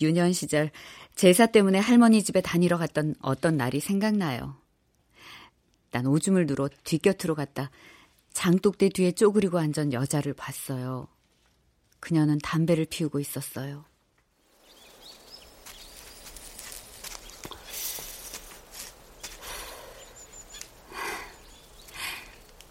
유년 0.00 0.32
시절 0.32 0.72
제사 1.14 1.46
때문에 1.46 1.78
할머니 1.78 2.24
집에 2.24 2.40
다니러 2.40 2.76
갔던 2.76 3.14
어떤 3.20 3.56
날이 3.56 3.78
생각나요. 3.78 4.56
난 5.92 6.06
오줌을 6.06 6.44
누러 6.46 6.68
뒷곁으로 6.82 7.36
갔다 7.36 7.70
장독대 8.32 8.88
뒤에 8.88 9.12
쪼그리고 9.12 9.60
앉은 9.60 9.92
여자를 9.92 10.34
봤어요. 10.34 11.06
그녀는 12.00 12.38
담배를 12.38 12.86
피우고 12.86 13.20
있었어요. 13.20 13.84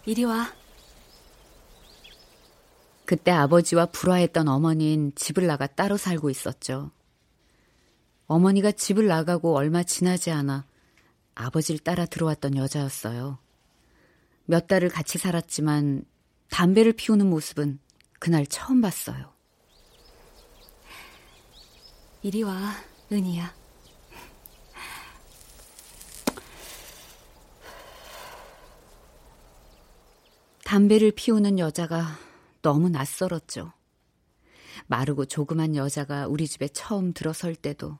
이리 0.05 0.25
와. 0.25 0.53
그때 3.05 3.31
아버지와 3.31 3.87
불화했던 3.87 4.47
어머니는 4.47 5.13
집을 5.15 5.47
나가 5.47 5.67
따로 5.67 5.97
살고 5.97 6.29
있었죠. 6.29 6.91
어머니가 8.27 8.71
집을 8.71 9.07
나가고 9.07 9.55
얼마 9.55 9.83
지나지 9.83 10.31
않아 10.31 10.65
아버지를 11.35 11.79
따라 11.79 12.05
들어왔던 12.05 12.55
여자였어요. 12.57 13.37
몇 14.45 14.67
달을 14.67 14.89
같이 14.89 15.17
살았지만 15.17 16.05
담배를 16.49 16.93
피우는 16.93 17.29
모습은 17.29 17.79
그날 18.19 18.45
처음 18.45 18.81
봤어요. 18.81 19.33
이리 22.21 22.43
와, 22.43 22.73
은희야. 23.11 23.62
담배를 30.73 31.11
피우는 31.11 31.59
여자가 31.59 32.17
너무 32.63 32.89
낯설었죠. 32.89 33.73
마르고 34.87 35.25
조그만 35.25 35.75
여자가 35.75 36.25
우리 36.25 36.47
집에 36.47 36.67
처음 36.67 37.13
들어설 37.13 37.53
때도 37.53 37.99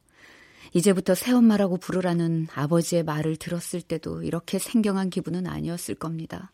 이제부터 0.73 1.13
새엄마라고 1.13 1.77
부르라는 1.77 2.47
아버지의 2.51 3.03
말을 3.03 3.35
들었을 3.35 3.83
때도 3.83 4.23
이렇게 4.23 4.57
생경한 4.57 5.11
기분은 5.11 5.45
아니었을 5.45 5.93
겁니다. 5.93 6.51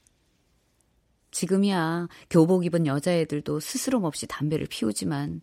지금이야 1.32 2.10
교복 2.30 2.66
입은 2.66 2.86
여자애들도 2.86 3.62
스스럼 3.62 4.04
없이 4.04 4.28
담배를 4.28 4.68
피우지만 4.68 5.40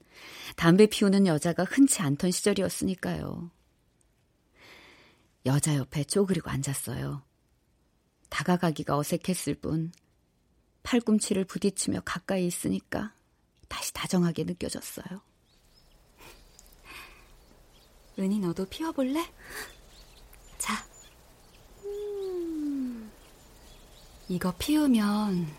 담배 0.56 0.84
피우는 0.84 1.26
여자가 1.26 1.64
흔치 1.64 2.02
않던 2.02 2.30
시절이었으니까요. 2.32 3.50
여자 5.46 5.74
옆에 5.74 6.04
쪼그리고 6.04 6.50
앉았어요. 6.50 7.22
다가가기가 8.28 8.98
어색했을 8.98 9.54
뿐 9.54 9.90
팔꿈치를 10.86 11.44
부딪히며 11.44 12.02
가까이 12.04 12.46
있으니까 12.46 13.12
다시 13.68 13.92
다정하게 13.92 14.44
느껴졌어요. 14.44 15.20
은희 18.18 18.38
너도 18.38 18.64
피워볼래? 18.66 19.28
자. 20.58 20.86
음. 21.84 23.10
이거 24.28 24.54
피우면 24.58 25.52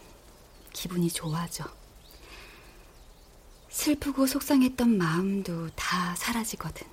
기분이 0.71 1.09
좋아져. 1.09 1.65
슬프고 3.69 4.25
속상했던 4.25 4.97
마음도 4.97 5.69
다 5.71 6.15
사라지거든. 6.15 6.87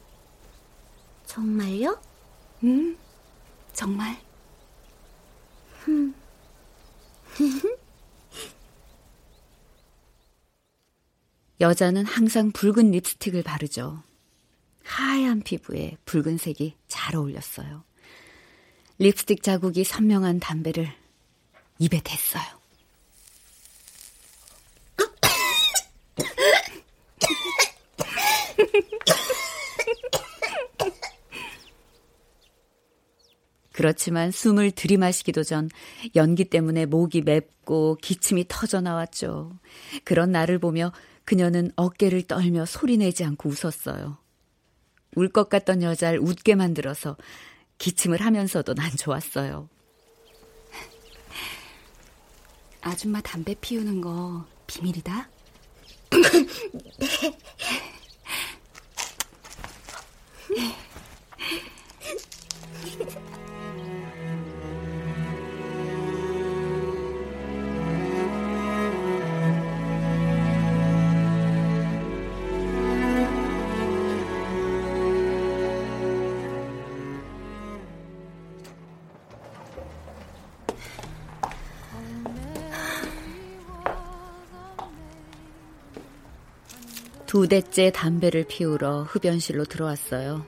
정말요? 1.25 2.03
응, 2.65 2.99
정말. 3.73 4.21
여자는 11.61 12.05
항상 12.05 12.51
붉은 12.53 12.91
립스틱을 12.91 13.43
바르죠. 13.43 14.03
하얀 14.83 15.41
피부에 15.41 15.97
붉은색이 16.05 16.77
잘 16.89 17.17
어울렸어요. 17.17 17.85
립스틱 18.99 19.43
자국이 19.43 19.85
선명한 19.85 20.41
담배를 20.41 20.93
입에 21.79 22.01
댔어요. 22.03 22.45
그렇지만 33.73 34.31
숨을 34.31 34.71
들이마시기도 34.71 35.43
전 35.43 35.69
연기 36.15 36.45
때문에 36.45 36.87
목이 36.87 37.23
맵고 37.23 37.99
기침이 38.01 38.45
터져 38.49 38.81
나왔죠. 38.81 39.59
그런 40.05 40.31
나를 40.31 40.61
보며 40.61 40.93
그녀는 41.25 41.71
어깨를 41.77 42.23
떨며 42.27 42.67
소리내지 42.67 43.25
않고 43.25 43.49
웃었어요. 43.51 44.19
울 45.17 45.29
것 45.31 45.49
같던 45.49 45.83
여자를 45.83 46.19
웃게 46.21 46.55
만들어서 46.55 47.17
기침을 47.79 48.21
하면서도 48.21 48.75
난 48.75 48.91
좋았어요. 48.97 49.69
아줌마 52.83 53.21
담배 53.21 53.55
피우는 53.61 54.01
거 54.01 54.45
비밀이다? 54.67 55.29
네. 60.51 60.75
두 87.35 87.49
대째 87.49 87.91
담배를 87.91 88.45
피우러 88.45 89.03
흡연실로 89.03 89.65
들어왔어요. 89.65 90.47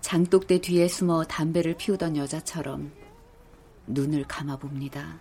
장독대 0.00 0.60
뒤에 0.60 0.88
숨어 0.88 1.22
담배를 1.22 1.76
피우던 1.76 2.16
여자처럼 2.16 2.90
눈을 3.86 4.24
감아봅니다. 4.26 5.20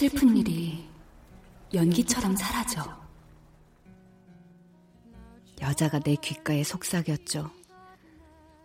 슬픈 0.00 0.34
일이 0.34 0.88
연기처럼 1.74 2.34
사라져. 2.34 2.98
여자가 5.60 5.98
내 5.98 6.14
귓가에 6.14 6.64
속삭였죠. 6.64 7.50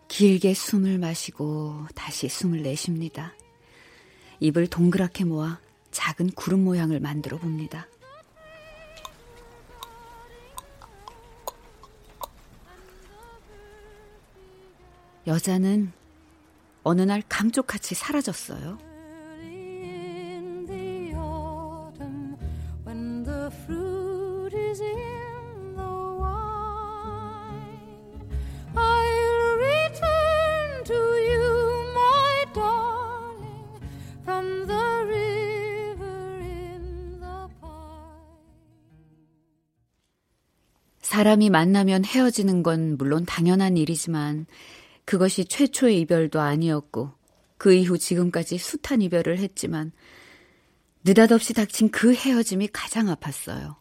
길게 0.08 0.54
숨을 0.54 0.96
마시고 0.96 1.88
다시 1.94 2.30
숨을 2.30 2.62
내쉽니다. 2.62 3.34
입을 4.40 4.68
동그랗게 4.68 5.24
모아 5.24 5.60
작은 5.90 6.30
구름 6.30 6.64
모양을 6.64 7.00
만들어 7.00 7.36
봅니다. 7.36 7.86
여자는 15.26 15.92
어느 16.82 17.02
날 17.02 17.22
감쪽같이 17.28 17.94
사라졌어요. 17.94 18.95
사람이 41.26 41.50
만나면 41.50 42.04
헤어지는 42.04 42.62
건 42.62 42.96
물론 42.96 43.26
당연한 43.26 43.76
일이지만 43.76 44.46
그것이 45.04 45.44
최초의 45.44 45.98
이별도 46.02 46.38
아니었고 46.38 47.10
그 47.58 47.74
이후 47.74 47.98
지금까지 47.98 48.58
숱한 48.58 49.02
이별을 49.02 49.40
했지만 49.40 49.90
느닷없이 51.02 51.52
닥친 51.52 51.90
그 51.90 52.14
헤어짐이 52.14 52.68
가장 52.68 53.06
아팠어요. 53.06 53.74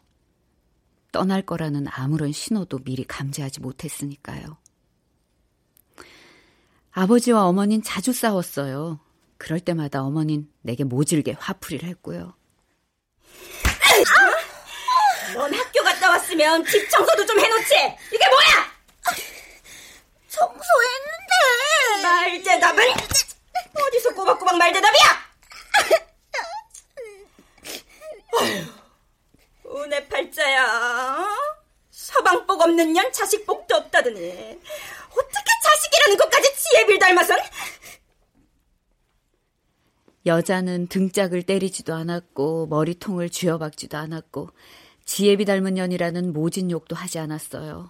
떠날 1.12 1.44
거라는 1.44 1.86
아무런 1.88 2.32
신호도 2.32 2.80
미리 2.80 3.04
감지하지 3.04 3.60
못했으니까요. 3.60 4.58
아버지와 6.94 7.46
어머닌 7.46 7.84
자주 7.84 8.12
싸웠어요. 8.12 9.00
그럴 9.38 9.60
때마다 9.60 10.02
어머닌 10.02 10.50
내게 10.64 10.84
모질게 10.84 11.34
화풀이를 11.34 11.88
했고요. 11.90 12.34
넌 15.36 15.54
학교 15.54 15.84
갔다 15.84 16.10
왔으면 16.12 16.66
집 16.66 16.90
청소도 16.90 17.26
좀 17.26 17.38
해놓지. 17.38 17.74
이게 18.14 18.26
뭐야? 18.30 18.72
청소했는데. 20.30 22.02
말 22.04 22.42
대답은 22.42 22.84
어디서 23.74 24.14
꼬박꼬박 24.14 24.58
말 24.58 24.72
대답이야? 24.72 25.26
은혜 29.76 30.08
팔자야. 30.08 31.36
서방복 31.92 32.62
없는 32.62 32.94
년 32.94 33.12
자식복도 33.12 33.76
없다더니 33.76 34.18
어떻게 35.10 35.52
자식이라는 35.64 36.18
것까지 36.18 36.56
지혜빌 36.56 37.00
닮아선? 37.00 37.40
여자는 40.26 40.88
등짝을 40.88 41.44
때리지도 41.44 41.94
않았고 41.94 42.68
머리통을 42.68 43.30
쥐어박지도 43.30 43.98
않았고 43.98 44.50
지혜비 45.06 45.46
닮은 45.46 45.76
년이라는 45.76 46.34
모진 46.34 46.72
욕도 46.72 46.96
하지 46.96 47.20
않았어요. 47.20 47.90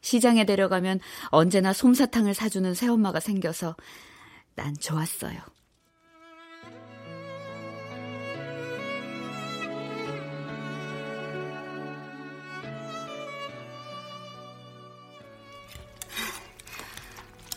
시장에 0.00 0.44
데려가면 0.44 1.00
언제나 1.28 1.72
솜사탕을 1.72 2.34
사주는 2.34 2.74
새엄마가 2.74 3.20
생겨서 3.20 3.76
난 4.54 4.76
좋았어요. 4.76 5.38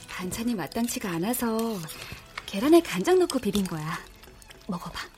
반찬이 0.09 0.55
마땅치가 0.55 1.11
않아서 1.11 1.77
계란에 2.47 2.81
간장 2.81 3.19
넣고 3.19 3.39
비빈 3.39 3.65
거야. 3.65 3.99
먹어봐. 4.67 5.16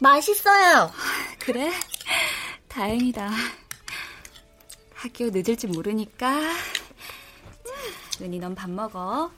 맛있어요. 0.00 0.90
그래? 1.38 1.70
다행이다. 2.68 3.30
학교 4.94 5.26
늦을지 5.30 5.66
모르니까. 5.66 6.40
자, 8.10 8.24
은희 8.24 8.38
넌밥 8.38 8.70
먹어. 8.70 9.30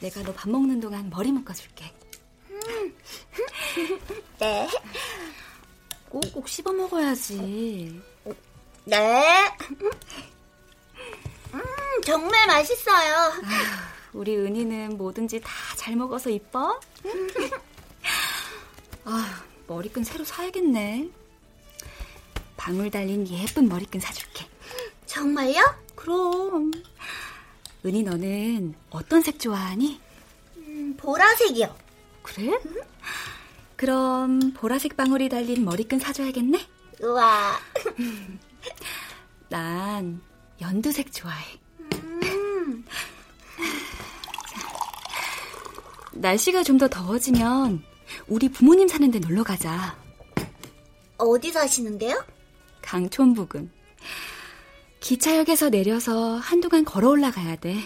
내가 0.00 0.22
너 0.22 0.32
밥 0.32 0.48
먹는 0.50 0.80
동안 0.80 1.10
머리 1.10 1.32
묶어줄게. 1.32 1.92
음. 2.50 2.96
네. 4.38 4.68
꼭꼭 6.08 6.48
씹어 6.48 6.72
먹어야지. 6.72 8.00
네. 8.84 9.54
음, 11.52 11.62
정말 12.04 12.46
맛있어요. 12.46 13.14
아, 13.44 13.92
우리 14.12 14.36
은희는 14.36 14.96
뭐든지 14.96 15.40
다 15.40 15.50
잘 15.76 15.94
먹어서 15.96 16.28
이뻐? 16.28 16.78
아, 19.04 19.42
머리끈 19.68 20.02
새로 20.02 20.24
사야겠네. 20.24 21.10
방울 22.56 22.90
달린 22.90 23.28
예쁜 23.28 23.68
머리끈 23.68 24.00
사줄게. 24.00 24.46
정말요? 25.06 25.62
그럼. 25.94 26.72
은희 27.84 28.02
너는 28.02 28.74
어떤 28.90 29.22
색 29.22 29.38
좋아하니? 29.38 30.00
음, 30.56 30.94
보라색이요. 30.96 31.76
그래? 32.22 32.58
그럼 33.76 34.52
보라색 34.54 34.96
방울이 34.96 35.28
달린 35.28 35.64
머리끈 35.64 36.00
사줘야겠네? 36.00 36.66
우와. 37.00 37.60
난 39.48 40.20
연두색 40.60 41.12
좋아해. 41.12 41.58
음. 41.92 42.84
날씨가 46.12 46.64
좀 46.64 46.78
더 46.78 46.88
더워지면 46.88 47.84
우리 48.26 48.48
부모님 48.48 48.88
사는 48.88 49.10
데 49.10 49.18
놀러 49.18 49.42
가자. 49.44 49.96
어디 51.16 51.50
사시는데요? 51.52 52.24
강촌 52.82 53.34
부근. 53.34 53.70
기차역에서 55.00 55.70
내려서 55.70 56.36
한동안 56.36 56.84
걸어 56.84 57.10
올라가야 57.10 57.56
돼. 57.56 57.76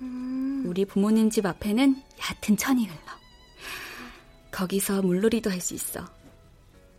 음. 0.00 0.64
우리 0.66 0.84
부모님 0.84 1.30
집 1.30 1.46
앞에는 1.46 2.02
얕은 2.42 2.56
천이 2.56 2.86
흘러. 2.86 2.98
거기서 4.50 5.02
물놀이도 5.02 5.50
할 5.50 5.60
수 5.60 5.74
있어. 5.74 6.04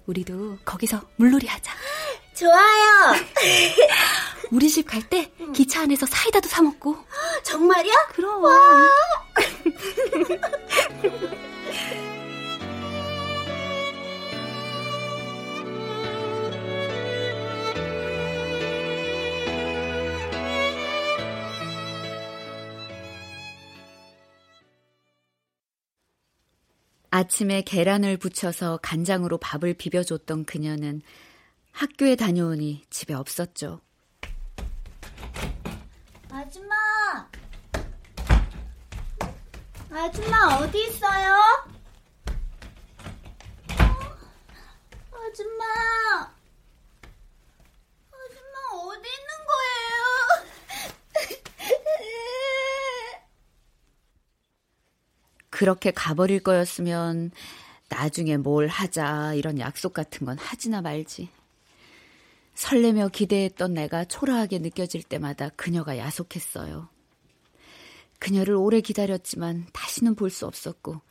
우리도 0.06 0.60
거기서 0.64 1.02
물놀이 1.18 1.48
하자. 1.48 1.74
좋아요. 2.38 3.16
우리 4.52 4.70
집 4.70 4.86
갈 4.88 5.02
때 5.10 5.32
기차 5.54 5.82
안에서 5.82 6.06
사이다도 6.06 6.48
사 6.48 6.62
먹고. 6.62 6.96
정말요? 7.44 7.92
그럼. 8.14 8.44
아침에 27.18 27.64
계란을 27.64 28.18
부쳐서 28.18 28.78
간장으로 28.84 29.40
밥을 29.40 29.74
비벼줬던 29.74 30.46
그녀는 30.46 31.02
학교에 31.72 32.16
다녀오니 32.16 32.84
집에 32.92 33.16
없었죠. 33.16 33.82
아줌마! 36.30 36.76
아줌마 39.90 40.58
어디 40.58 40.84
있어요? 40.90 41.34
아줌마! 45.12 45.66
아줌마 48.12 48.58
어디 48.74 49.10
있는 49.10 49.32
거예요? 49.48 49.98
그렇게 55.58 55.90
가버릴 55.90 56.42
거였으면 56.42 57.32
나중에 57.90 58.38
뭘 58.38 58.68
하자 58.68 59.34
이런 59.34 59.58
약속 59.58 59.92
같은 59.92 60.28
건 60.28 60.38
하지나 60.38 60.84
말지. 60.84 61.30
설레며 62.54 63.08
기대했던 63.08 63.74
내가 63.74 64.06
초라하게 64.06 64.60
느껴질 64.60 65.02
때마다 65.02 65.50
그녀가 65.56 65.98
야속했어요. 65.98 66.90
그녀를 68.20 68.54
오래 68.54 68.82
기다렸지만 68.82 69.66
다시는 69.74 70.14
볼 70.14 70.30
수 70.30 70.46
없었고 70.46 71.02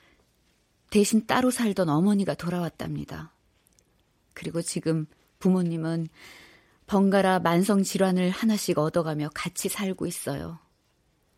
대신 0.91 1.27
따로 1.27 1.51
살던 1.51 1.89
어머니가 1.89 2.35
돌아왔답니다. 2.35 3.33
그리고 4.33 4.63
지금 4.63 5.07
부모님은 5.41 6.07
번갈아 6.87 7.41
만성 7.41 7.83
질환을 7.83 8.31
하나씩 8.31 8.79
얻어가며 8.79 9.31
같이 9.35 9.69
살고 9.69 10.07
있어요. 10.07 10.61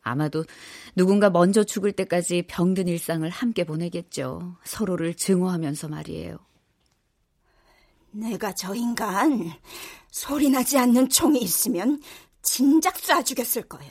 아마도 0.02 0.44
누군가 0.94 1.30
먼저 1.30 1.64
죽을 1.64 1.92
때까지 1.92 2.42
병든 2.48 2.88
일상을 2.88 3.28
함께 3.28 3.64
보내겠죠. 3.64 4.56
서로를 4.64 5.14
증오하면서 5.14 5.88
말이에요. 5.88 6.38
내가 8.10 8.54
저 8.54 8.74
인간 8.74 9.50
소리 10.10 10.48
나지 10.48 10.78
않는 10.78 11.08
총이 11.08 11.40
있으면 11.40 12.00
진작 12.42 12.94
쏴 12.94 13.24
죽였을 13.24 13.62
거야. 13.62 13.90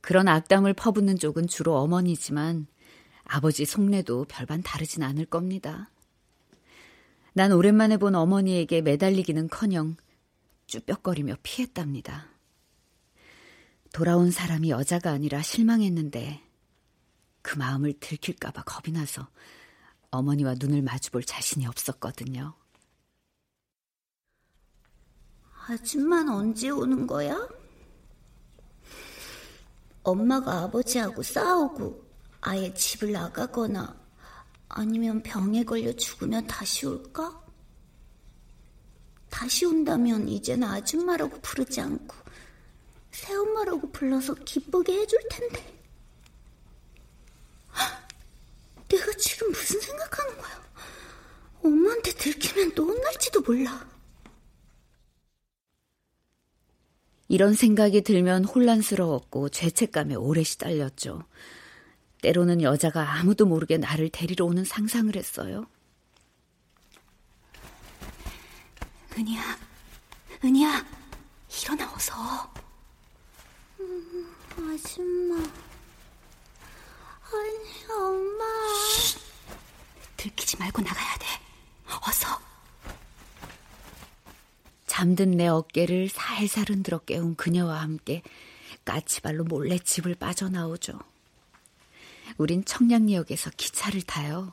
그런 0.00 0.28
악담을 0.28 0.74
퍼붓는 0.74 1.18
쪽은 1.18 1.46
주로 1.46 1.76
어머니지만 1.76 2.66
아버지 3.24 3.64
속내도 3.64 4.26
별반 4.28 4.62
다르진 4.62 5.02
않을 5.02 5.24
겁니다. 5.24 5.90
난 7.32 7.52
오랜만에 7.52 7.96
본 7.96 8.14
어머니에게 8.14 8.82
매달리기는 8.82 9.48
커녕 9.48 9.96
쭈뼛거리며 10.66 11.36
피했답니다. 11.42 12.33
돌아온 13.94 14.32
사람이 14.32 14.70
여자가 14.70 15.12
아니라 15.12 15.40
실망했는데 15.40 16.42
그 17.42 17.56
마음을 17.56 17.92
들킬까봐 18.00 18.64
겁이 18.64 18.92
나서 18.92 19.28
어머니와 20.10 20.56
눈을 20.58 20.82
마주볼 20.82 21.22
자신이 21.22 21.64
없었거든요. 21.68 22.54
아줌마는 25.68 26.32
언제 26.32 26.70
오는 26.70 27.06
거야? 27.06 27.48
엄마가 30.02 30.62
아버지하고 30.62 31.22
싸우고 31.22 32.04
아예 32.40 32.74
집을 32.74 33.12
나가거나 33.12 33.96
아니면 34.70 35.22
병에 35.22 35.62
걸려 35.62 35.92
죽으면 35.92 36.48
다시 36.48 36.84
올까? 36.84 37.40
다시 39.30 39.64
온다면 39.66 40.28
이제는 40.28 40.66
아줌마라고 40.66 41.40
부르지 41.40 41.80
않고 41.80 42.23
새엄마라고 43.14 43.92
불러서 43.92 44.34
기쁘게 44.34 44.92
해줄 44.92 45.20
텐데. 45.30 45.72
내가 48.88 49.12
지금 49.18 49.50
무슨 49.50 49.80
생각하는 49.80 50.36
거야? 50.38 50.64
엄마한테 51.62 52.12
들키면 52.12 52.74
또 52.74 52.86
혼날지도 52.86 53.40
몰라. 53.40 53.88
이런 57.28 57.54
생각이 57.54 58.02
들면 58.02 58.44
혼란스러웠고 58.44 59.48
죄책감에 59.48 60.14
오래 60.14 60.42
시달렸죠. 60.42 61.24
때로는 62.20 62.62
여자가 62.62 63.14
아무도 63.14 63.46
모르게 63.46 63.78
나를 63.78 64.10
데리러 64.10 64.44
오는 64.44 64.64
상상을 64.64 65.14
했어요. 65.16 65.66
은희야, 69.16 69.58
은희야, 70.44 70.86
일어나 71.62 71.92
어서. 71.94 72.53
음, 73.84 74.34
아줌마. 74.56 75.36
아니, 77.34 77.92
엄마. 77.92 78.44
쉿. 78.90 79.18
들키지 80.16 80.56
말고 80.58 80.82
나가야 80.82 81.18
돼. 81.18 81.26
어서. 82.06 82.40
잠든 84.86 85.32
내 85.32 85.48
어깨를 85.48 86.08
살살 86.08 86.66
흔들어 86.68 86.98
깨운 86.98 87.34
그녀와 87.34 87.80
함께 87.80 88.22
까치발로 88.84 89.44
몰래 89.44 89.78
집을 89.78 90.14
빠져나오죠. 90.14 90.98
우린 92.38 92.64
청량리역에서 92.64 93.50
기차를 93.56 94.02
타요. 94.02 94.52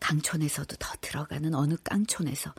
강촌에서도 0.00 0.76
더 0.76 0.94
들어가는 1.00 1.54
어느 1.54 1.74
깡촌에서 1.82 2.54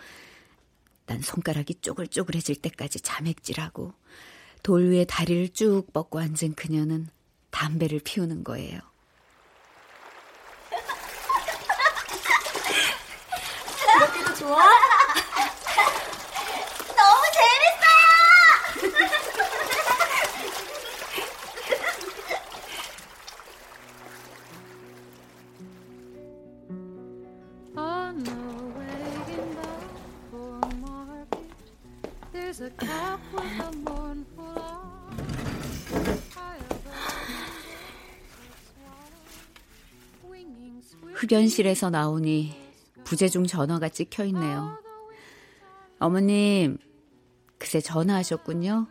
난 1.06 1.22
손가락이 1.22 1.76
쪼글쪼글해질 1.82 2.58
때까지 2.62 3.00
자맥질하고 3.00 3.94
돌 4.64 4.90
위에 4.90 5.06
다리를 5.06 5.50
쭉 5.50 5.86
뻗고 5.94 6.20
앉은 6.20 6.56
그녀는 6.56 7.08
담배를 7.52 8.00
피우는 8.04 8.44
거예요. 8.44 8.80
이렇게도 13.98 14.36
좋아? 14.36 14.64
너무 16.96 17.22
재밌어요! 17.34 18.00
흡연실에서 41.20 41.90
나오니 41.90 42.56
부재중 43.04 43.46
전화가 43.46 43.90
찍혀 43.90 44.24
있네요. 44.28 44.80
어머님, 46.00 46.78
그새 47.58 47.82
전화하셨군요. 47.82 48.88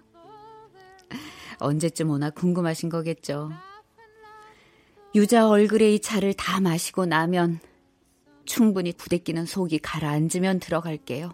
언제쯤 1.59 2.11
오나 2.11 2.29
궁금하신 2.29 2.91
거겠죠. 2.91 3.51
유자 5.15 5.49
얼굴에 5.49 5.95
이 5.95 6.01
차를 6.01 6.35
다 6.35 6.61
마시고 6.61 7.07
나면 7.07 7.61
충분히 8.45 8.93
부대끼는 8.93 9.47
속이 9.47 9.79
가라앉으면 9.79 10.61
들어갈게요. 10.61 11.33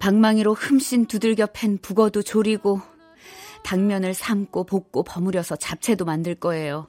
방망이로 0.00 0.52
흠씬 0.52 1.06
두들겨 1.06 1.46
팬 1.52 1.78
북어도 1.78 2.22
조리고 2.22 2.80
당면을 3.62 4.14
삶고 4.14 4.64
볶고 4.64 5.04
버무려서 5.04 5.54
잡채도 5.54 6.04
만들 6.04 6.34
거예요. 6.34 6.88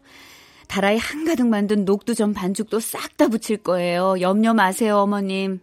다라이 0.72 0.98
한가득 0.98 1.48
만든 1.50 1.84
녹두전 1.84 2.34
반죽도 2.34 2.80
싹 2.80 3.18
다 3.18 3.28
붙일 3.28 3.58
거예요. 3.58 4.22
염려 4.22 4.54
마세요, 4.54 5.00
어머님. 5.00 5.60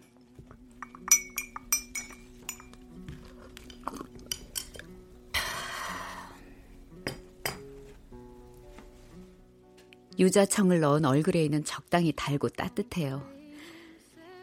유자청을 10.19 10.79
넣은 10.81 11.05
얼그레이는 11.05 11.63
적당히 11.63 12.13
달고 12.15 12.49
따뜻해요. 12.49 13.27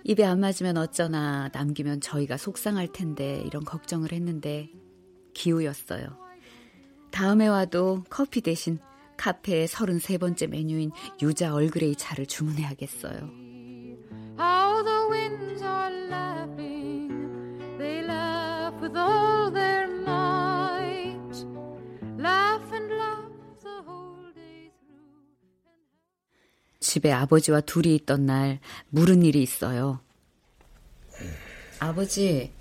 입에 0.02 0.24
안 0.24 0.40
맞으면 0.40 0.78
어쩌나 0.78 1.48
남기면 1.52 2.00
저희가 2.00 2.36
속상할 2.36 2.88
텐데 2.88 3.40
이런 3.46 3.64
걱정을 3.64 4.10
했는데 4.10 4.70
기우였어요. 5.32 6.08
다음에 7.12 7.46
와도 7.46 8.02
커피 8.10 8.40
대신 8.40 8.80
카페의 9.16 9.68
33번째 9.68 10.48
메뉴인 10.48 10.92
유자 11.22 11.54
얼그레이 11.54 11.96
차를 11.96 12.26
주문해야겠어요. 12.26 13.30
How 14.38 14.84
the 14.84 15.08
winds 15.10 15.62
are 15.62 16.08
laughing, 16.08 17.08
they 17.78 18.04
laugh 18.04 18.74
with 18.82 18.96
all 18.96 19.52
their 19.52 19.88
might. 20.02 21.46
Laugh 22.18 22.72
and 22.72 22.94
laugh 22.94 23.32
the 23.62 23.82
whole 23.86 24.32
day 24.34 24.70
through. 24.86 25.22
집에 26.80 27.12
아버지와 27.12 27.62
둘이 27.62 27.94
있던 27.96 28.26
날 28.26 28.60
물은 28.90 29.22
일이 29.22 29.42
있어요. 29.42 30.00
아버지, 31.78 32.52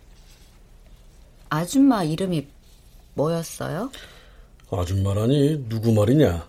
아줌마 1.49 2.03
이름이 2.03 2.47
뭐였어요? 3.13 3.91
아줌마라니 4.71 5.65
누구 5.69 5.91
말이냐? 5.93 6.47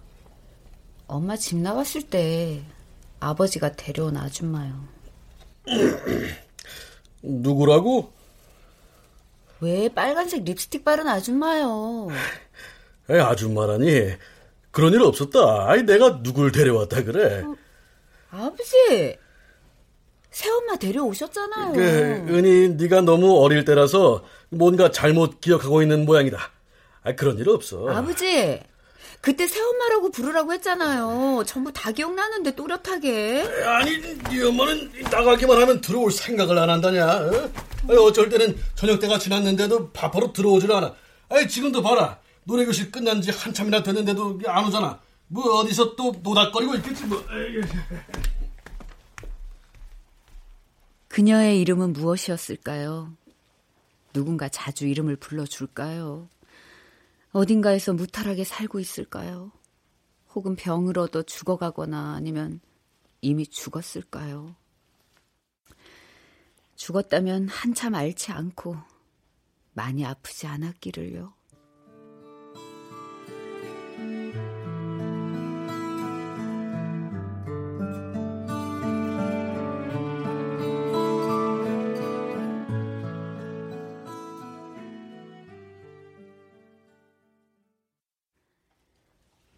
엄마 1.07 1.37
집 1.37 1.57
나갔을 1.59 2.02
때 2.02 2.62
아버지가 3.20 3.72
데려온 3.72 4.16
아줌마요. 4.16 4.85
누구라고? 7.22 8.12
왜 9.61 9.88
빨간색 9.88 10.44
립스틱 10.44 10.85
바른 10.85 11.09
아줌마요? 11.09 12.09
에 13.11 13.18
아줌마라니 13.18 14.12
그런 14.70 14.92
일 14.92 15.02
없었다. 15.02 15.68
아이 15.70 15.83
내가 15.83 16.22
누굴 16.22 16.52
데려왔다 16.52 17.05
그래. 17.05 17.44
아버지, 18.31 19.16
새엄마 20.31 20.76
데려오셨잖아요. 20.76 21.72
그 21.72 21.81
은희 22.35 22.70
네가 22.76 23.00
너무 23.02 23.38
어릴 23.42 23.64
때라서 23.64 24.24
뭔가 24.50 24.90
잘못 24.90 25.40
기억하고 25.40 25.81
있는 25.81 26.05
모양이다. 26.05 26.50
아 27.07 27.14
그런 27.14 27.38
일 27.38 27.49
없어. 27.49 27.88
아버지, 27.88 28.61
그때 29.21 29.47
새엄마라고 29.47 30.11
부르라고 30.11 30.53
했잖아요. 30.55 31.45
전부 31.47 31.73
다 31.73 31.92
기억나는데 31.92 32.57
또렷하게. 32.57 33.42
아니 33.64 33.99
네 34.01 34.42
엄마는 34.42 34.90
나가기만 35.05 35.62
하면 35.62 35.81
들어올 35.81 36.11
생각을 36.11 36.59
안 36.59 36.69
한다냐? 36.69 37.07
어? 37.07 37.51
아니, 37.88 37.97
어쩔 37.97 38.29
때는 38.29 38.59
저녁 38.75 38.99
때가 38.99 39.19
지났는데도 39.21 39.92
밥하러 39.92 40.33
들어오질 40.33 40.73
않아. 40.73 40.95
아니 41.29 41.47
지금도 41.47 41.81
봐라. 41.81 42.19
노래교실 42.42 42.90
끝난 42.90 43.23
지 43.23 43.31
한참이나 43.31 43.85
됐는데도 43.85 44.40
안 44.47 44.64
오잖아. 44.66 45.01
뭐 45.29 45.61
어디서 45.61 45.95
또 45.95 46.12
노닥거리고 46.25 46.75
있겠지 46.77 47.05
뭐. 47.07 47.25
그녀의 51.07 51.61
이름은 51.61 51.92
무엇이었을까요? 51.92 53.12
누군가 54.12 54.49
자주 54.49 54.87
이름을 54.88 55.16
불러줄까요? 55.16 56.29
어딘가에서 57.37 57.92
무탈하게 57.92 58.44
살고 58.44 58.81
있을까요? 58.81 59.53
혹은 60.35 60.57
병을 60.57 60.99
얻어 60.99 61.22
죽어가거나 61.22 62.14
아니면 62.14 62.61
이미 63.20 63.46
죽었을까요? 63.46 64.57
죽었다면 66.77 67.49
한참 67.49 67.94
앓지 67.94 68.33
않고 68.33 68.79
많이 69.75 70.07
아프지 70.07 70.46
않았기를요. 70.46 71.35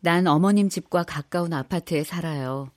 난 0.01 0.27
어머님 0.27 0.69
집과 0.69 1.05
가까운 1.05 1.53
아파트에 1.53 2.05
살아요. 2.05 2.71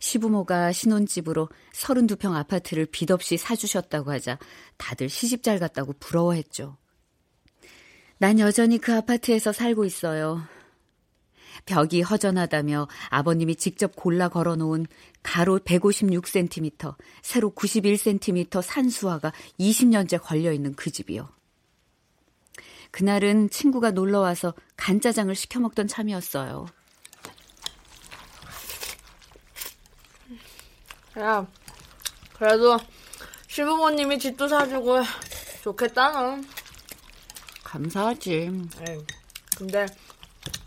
시부모가 0.00 0.72
신혼집으로 0.72 1.48
32평 1.74 2.34
아파트를 2.34 2.86
빚 2.86 3.10
없이 3.10 3.36
사주셨다고 3.36 4.10
하자 4.10 4.38
다들 4.78 5.08
시집 5.08 5.42
잘 5.42 5.58
갔다고 5.58 5.92
부러워했죠. 6.00 6.76
난 8.18 8.38
여전히 8.38 8.78
그 8.78 8.94
아파트에서 8.94 9.52
살고 9.52 9.84
있어요. 9.84 10.42
벽이 11.66 12.02
허전하다며 12.02 12.88
아버님이 13.10 13.56
직접 13.56 13.94
골라 13.96 14.28
걸어놓은 14.28 14.86
가로 15.22 15.58
156cm, 15.58 16.96
세로 17.22 17.50
91cm 17.50 18.62
산수화가 18.62 19.32
20년째 19.58 20.22
걸려있는 20.22 20.74
그 20.74 20.90
집이요. 20.90 21.28
그날은 22.90 23.50
친구가 23.50 23.92
놀러 23.92 24.20
와서 24.20 24.54
간짜장을 24.76 25.34
시켜 25.34 25.60
먹던 25.60 25.86
참이었어요. 25.88 26.66
야, 31.18 31.46
그래도 32.34 32.78
시부모님이 33.48 34.18
집도 34.18 34.48
사주고 34.48 35.02
좋겠다, 35.62 36.10
너. 36.12 36.40
감사하지. 37.64 38.30
에이, 38.88 39.06
근데 39.56 39.86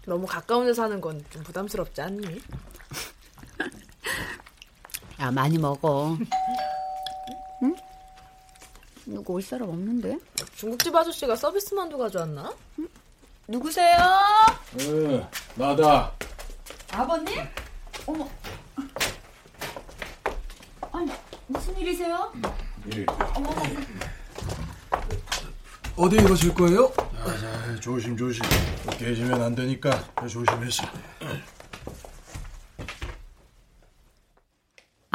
너무 0.05 0.25
가까운 0.27 0.65
데 0.65 0.73
사는 0.73 0.99
건 1.01 1.23
좀 1.29 1.43
부담스럽지 1.43 2.01
않니? 2.01 2.41
야, 5.19 5.31
많이 5.31 5.57
먹어. 5.57 6.17
응? 9.07 9.13
누구 9.15 9.33
올 9.33 9.41
사람 9.41 9.69
없는데? 9.69 10.17
중국집 10.55 10.95
아저씨가 10.95 11.35
서비스 11.35 11.73
만두 11.73 11.97
가져왔나? 11.97 12.53
누구세요? 13.47 13.97
네, 14.77 15.27
나다. 15.55 16.11
아버님? 16.91 17.41
어머. 18.05 18.29
아니, 20.91 21.11
무슨 21.47 21.77
일이세요? 21.77 22.31
예. 22.95 23.05
어머. 23.35 23.49
어디 25.95 26.17
가실 26.17 26.53
거예요? 26.53 26.91
자, 26.95 27.37
자, 27.39 27.79
조심 27.79 28.15
조심. 28.17 28.41
깨지면 28.97 29.41
안 29.41 29.53
되니까 29.55 29.91
조심해서. 30.21 30.83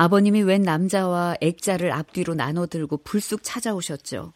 아버님이 0.01 0.43
웬 0.43 0.63
남자와 0.63 1.39
액자를 1.41 1.91
앞뒤로 1.91 2.35
나눠 2.35 2.67
들고 2.67 2.99
불쑥 2.99 3.41
찾아오셨죠. 3.43 4.33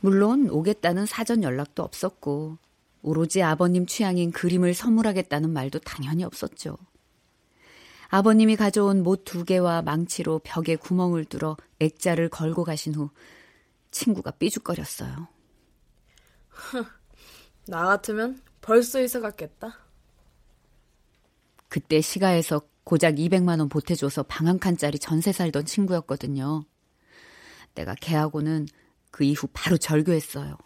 물론 0.00 0.50
오겠다는 0.50 1.06
사전 1.06 1.44
연락도 1.44 1.84
없었고 1.84 2.58
오로지 3.02 3.44
아버님 3.44 3.86
취향인 3.86 4.32
그림을 4.32 4.74
선물하겠다는 4.74 5.50
말도 5.50 5.78
당연히 5.78 6.24
없었죠. 6.24 6.76
아버님이 8.08 8.56
가져온 8.56 9.04
못 9.04 9.24
두 9.24 9.44
개와 9.44 9.82
망치로 9.82 10.40
벽에 10.42 10.74
구멍을 10.74 11.26
뚫어 11.26 11.56
액자를 11.78 12.28
걸고 12.28 12.64
가신 12.64 12.96
후 12.96 13.10
친구가 13.92 14.32
삐죽거렸어요. 14.32 15.28
나 17.68 17.84
같으면 17.86 18.42
벌써 18.62 19.00
이사 19.00 19.20
갔겠다. 19.20 19.78
그때 21.68 22.00
시가에서 22.00 22.62
고작 22.86 23.16
200만 23.16 23.58
원 23.58 23.68
보태줘서 23.68 24.22
방 24.22 24.46
한 24.46 24.60
칸짜리 24.60 24.98
전세 25.00 25.32
살던 25.32 25.66
친구였거든요. 25.66 26.64
내가 27.74 27.96
걔하고는 28.00 28.68
그 29.10 29.24
이후 29.24 29.48
바로 29.52 29.76
절교했어요. 29.76 30.56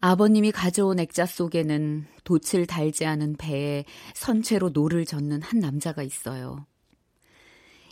아버님이 0.00 0.52
가져온 0.52 1.00
액자 1.00 1.26
속에는 1.26 2.06
돛을 2.22 2.66
달지 2.66 3.04
않은 3.04 3.34
배에 3.36 3.84
선 4.14 4.38
채로 4.38 4.68
노를 4.68 5.04
젓는 5.06 5.42
한 5.42 5.58
남자가 5.58 6.04
있어요. 6.04 6.66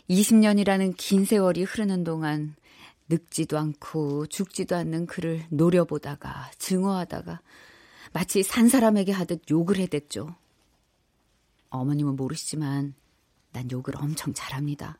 20년이라는 0.09 0.93
긴 0.95 1.25
세월이 1.25 1.63
흐르는 1.63 2.05
동안 2.05 2.55
늙지도 3.09 3.57
않고 3.57 4.27
죽지도 4.27 4.77
않는 4.77 5.05
그를 5.05 5.43
노려보다가 5.49 6.51
증오하다가 6.57 7.41
마치 8.13 8.41
산 8.41 8.69
사람에게 8.69 9.11
하듯 9.11 9.41
욕을 9.51 9.75
해댔죠. 9.79 10.33
어머님은 11.69 12.15
모르시지만 12.15 12.93
난 13.51 13.71
욕을 13.71 13.95
엄청 13.97 14.33
잘합니다. 14.33 14.99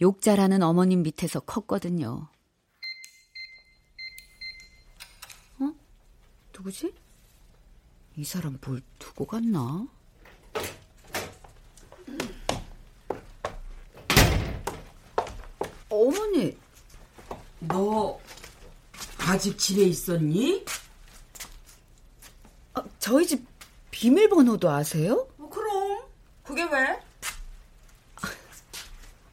욕 0.00 0.22
잘하는 0.22 0.62
어머님 0.62 1.02
밑에서 1.02 1.40
컸거든요. 1.40 2.28
어? 5.58 5.74
누구지? 6.54 6.94
이 8.16 8.24
사람 8.24 8.58
뭘 8.64 8.82
두고 8.98 9.26
갔나? 9.26 9.86
어머니, 15.88 16.56
너 17.60 18.18
아직 19.18 19.58
집에 19.58 19.82
있었니? 19.82 20.64
아, 22.74 22.82
저희 22.98 23.26
집 23.26 23.46
비밀번호도 23.90 24.70
아세요? 24.70 25.29
그게 26.50 26.64
왜? 26.64 27.00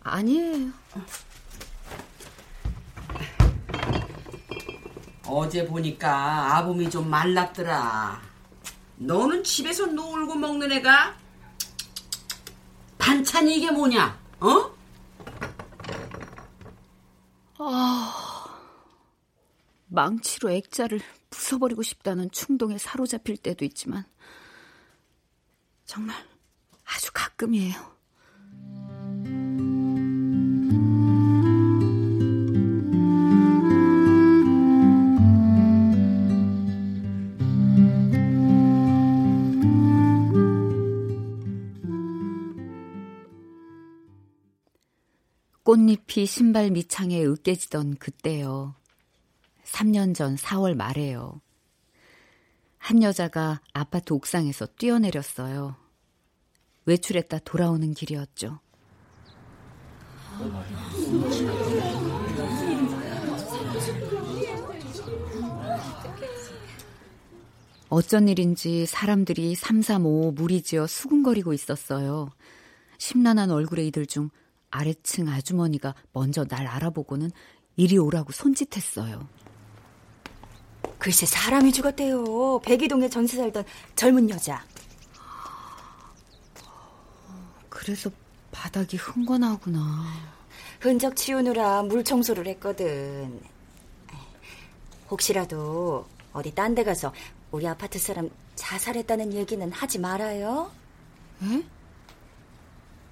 아니에요. 0.03 0.71
어제 5.25 5.65
보니까 5.65 6.57
아범이 6.57 6.91
좀 6.91 7.09
말랐더라. 7.09 8.21
너는 8.97 9.43
집에서 9.43 9.87
놀고 9.87 10.35
먹는 10.35 10.71
애가 10.73 11.17
반찬이 12.99 13.55
이게 13.55 13.71
뭐냐? 13.71 14.19
어? 14.39 14.77
아, 17.57 18.61
망치로 19.87 20.51
액자를 20.51 21.01
부숴버리고 21.31 21.83
싶다는 21.83 22.29
충동에 22.29 22.77
사로잡힐 22.77 23.37
때도 23.37 23.65
있지만 23.65 24.05
정말 25.85 26.15
아주 26.97 27.11
가끔이에요. 27.13 27.75
꽃잎이 45.61 46.25
신발 46.25 46.71
밑창에 46.71 47.23
으깨지던 47.23 47.97
그때요. 47.97 48.73
3년 49.65 50.15
전 50.15 50.35
4월 50.35 50.75
말에요. 50.75 51.41
한 52.79 53.03
여자가 53.03 53.61
아파트 53.73 54.13
옥상에서 54.13 54.65
뛰어내렸어요. 54.77 55.86
외출했다 56.87 57.39
돌아오는 57.39 57.93
길이었죠. 57.93 58.59
어쩐 67.89 68.27
일인지 68.27 68.85
사람들이 68.85 69.55
삼삼오오 69.55 70.31
무리지어 70.31 70.87
수군거리고 70.87 71.53
있었어요. 71.53 72.29
심란한 72.97 73.51
얼굴의 73.51 73.87
이들 73.87 74.05
중 74.05 74.29
아래층 74.71 75.29
아주머니가 75.29 75.93
먼저 76.13 76.45
날 76.45 76.67
알아보고는 76.67 77.31
이리 77.75 77.97
오라고 77.97 78.31
손짓했어요. 78.31 79.27
글쎄 80.97 81.25
사람이 81.25 81.71
죽었대요. 81.73 82.59
백이동에 82.63 83.09
전세 83.09 83.37
살던 83.37 83.63
젊은 83.95 84.29
여자. 84.29 84.63
그래서 87.87 88.11
바닥이 88.51 88.97
흥건하구나. 88.97 89.79
흔적 90.81 91.15
치우느라 91.15 91.83
물 91.83 92.03
청소를 92.03 92.45
했거든. 92.47 93.39
혹시라도 95.09 96.05
어디 96.33 96.53
딴 96.53 96.75
데 96.75 96.83
가서 96.83 97.13
우리 97.49 97.65
아파트 97.65 97.97
사람 97.97 98.29
자살했다는 98.55 99.31
얘기는 99.31 99.71
하지 99.71 99.99
말아요. 99.99 100.69
에? 101.43 101.63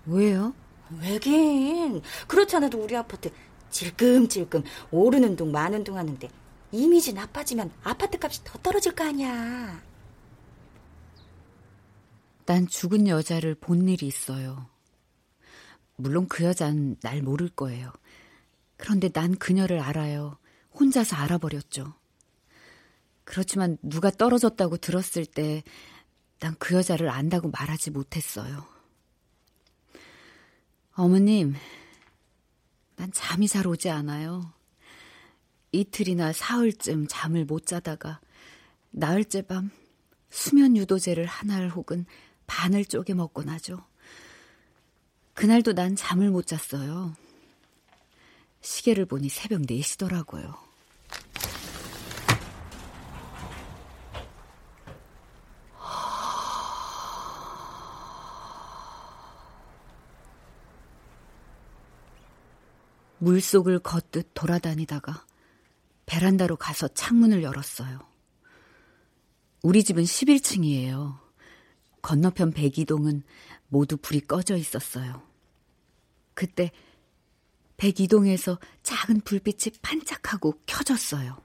왜요? 0.07 0.53
왜긴 0.99 2.01
그렇잖아도 2.27 2.77
우리 2.83 2.97
아파트 2.97 3.31
질끔질끔 3.71 4.61
오르는 4.91 5.37
둥 5.37 5.53
마는 5.53 5.85
둥 5.85 5.95
하는데 5.95 6.27
이미지 6.73 7.13
나빠지면 7.13 7.71
아파트 7.81 8.17
값이 8.21 8.43
더 8.43 8.59
떨어질 8.59 8.93
거 8.93 9.05
아니야. 9.05 9.81
난 12.45 12.67
죽은 12.67 13.07
여자를 13.07 13.55
본 13.55 13.87
일이 13.87 14.07
있어요. 14.07 14.69
물론 15.95 16.27
그 16.27 16.43
여잔 16.43 16.97
날 17.01 17.21
모를 17.21 17.49
거예요. 17.49 17.91
그런데 18.77 19.09
난 19.09 19.35
그녀를 19.35 19.79
알아요. 19.79 20.37
혼자서 20.73 21.15
알아버렸죠. 21.15 21.93
그렇지만 23.23 23.77
누가 23.81 24.11
떨어졌다고 24.11 24.77
들었을 24.77 25.25
때 25.25 25.63
난 26.39 26.55
그 26.59 26.75
여자를 26.75 27.09
안다고 27.09 27.49
말하지 27.49 27.91
못했어요. 27.91 28.67
어머님, 30.93 31.55
난 32.95 33.11
잠이 33.11 33.47
잘 33.47 33.67
오지 33.67 33.89
않아요. 33.89 34.53
이틀이나 35.71 36.33
사흘쯤 36.33 37.07
잠을 37.09 37.45
못 37.45 37.65
자다가 37.65 38.21
나흘째 38.91 39.41
밤 39.43 39.71
수면 40.29 40.77
유도제를 40.77 41.25
하나를 41.25 41.69
혹은 41.69 42.05
반을 42.47 42.85
쪼개 42.85 43.13
먹고 43.13 43.43
나죠. 43.43 43.85
그날도 45.33 45.73
난 45.73 45.95
잠을 45.95 46.29
못 46.29 46.47
잤어요. 46.47 47.13
시계를 48.61 49.05
보니 49.05 49.29
새벽 49.29 49.61
4시더라고요. 49.61 50.55
물속을 63.17 63.79
걷듯 63.79 64.31
돌아다니다가 64.35 65.25
베란다로 66.05 66.57
가서 66.57 66.87
창문을 66.89 67.41
열었어요. 67.41 67.99
우리 69.63 69.83
집은 69.83 70.03
11층이에요. 70.03 71.24
건너편 72.05 72.51
백이동은 72.51 73.23
모두 73.67 73.97
불이 73.97 74.27
꺼져 74.27 74.55
있었어요. 74.55 75.23
그때 76.35 76.69
백이동에서 77.77 78.59
작은 78.83 79.21
불빛이 79.21 79.79
반짝하고 79.81 80.53
켜졌어요. 80.67 81.41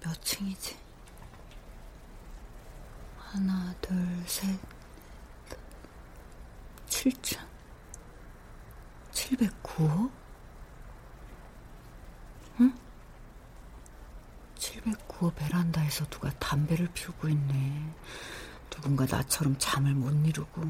몇 0.00 0.22
층이지? 0.24 0.76
하나, 3.16 3.72
둘, 3.80 3.96
셋, 4.26 4.58
7층. 6.88 7.38
709호? 9.12 10.10
방에서 15.88 16.04
누가 16.10 16.30
담배를 16.38 16.88
피우고 16.92 17.28
있네. 17.28 17.94
누군가 18.70 19.06
나처럼 19.06 19.56
잠을 19.58 19.94
못 19.94 20.10
이루고. 20.26 20.62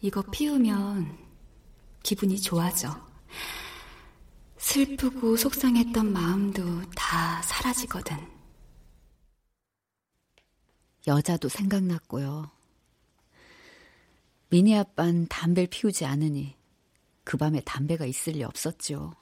이거 0.00 0.22
피우면 0.22 1.18
기분이 2.02 2.40
좋아져. 2.40 3.04
슬프고 4.56 5.36
속상했던 5.36 6.12
마음도 6.12 6.82
다 6.92 7.42
사라지거든. 7.42 8.16
여자도 11.06 11.48
생각났고요. 11.48 12.50
미니 14.48 14.76
아빤 14.78 15.26
담배를 15.26 15.68
피우지 15.68 16.06
않으니 16.06 16.56
그 17.24 17.36
밤에 17.36 17.60
담배가 17.60 18.06
있을 18.06 18.34
리 18.34 18.44
없었죠. 18.44 19.12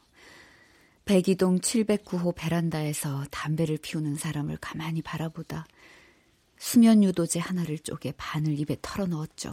백이동 1.04 1.58
709호 1.58 2.34
베란다에서 2.34 3.24
담배를 3.30 3.78
피우는 3.78 4.16
사람을 4.16 4.58
가만히 4.60 5.02
바라보다 5.02 5.66
수면 6.58 7.02
유도제 7.02 7.40
하나를 7.40 7.78
쪼개 7.80 8.12
반을 8.16 8.58
입에 8.60 8.76
털어 8.80 9.06
넣었죠. 9.06 9.52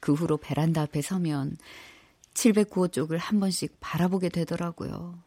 그 0.00 0.12
후로 0.12 0.36
베란다 0.36 0.82
앞에 0.82 1.00
서면 1.00 1.56
709호 2.34 2.92
쪽을 2.92 3.16
한 3.16 3.40
번씩 3.40 3.78
바라보게 3.80 4.28
되더라고요. 4.28 5.18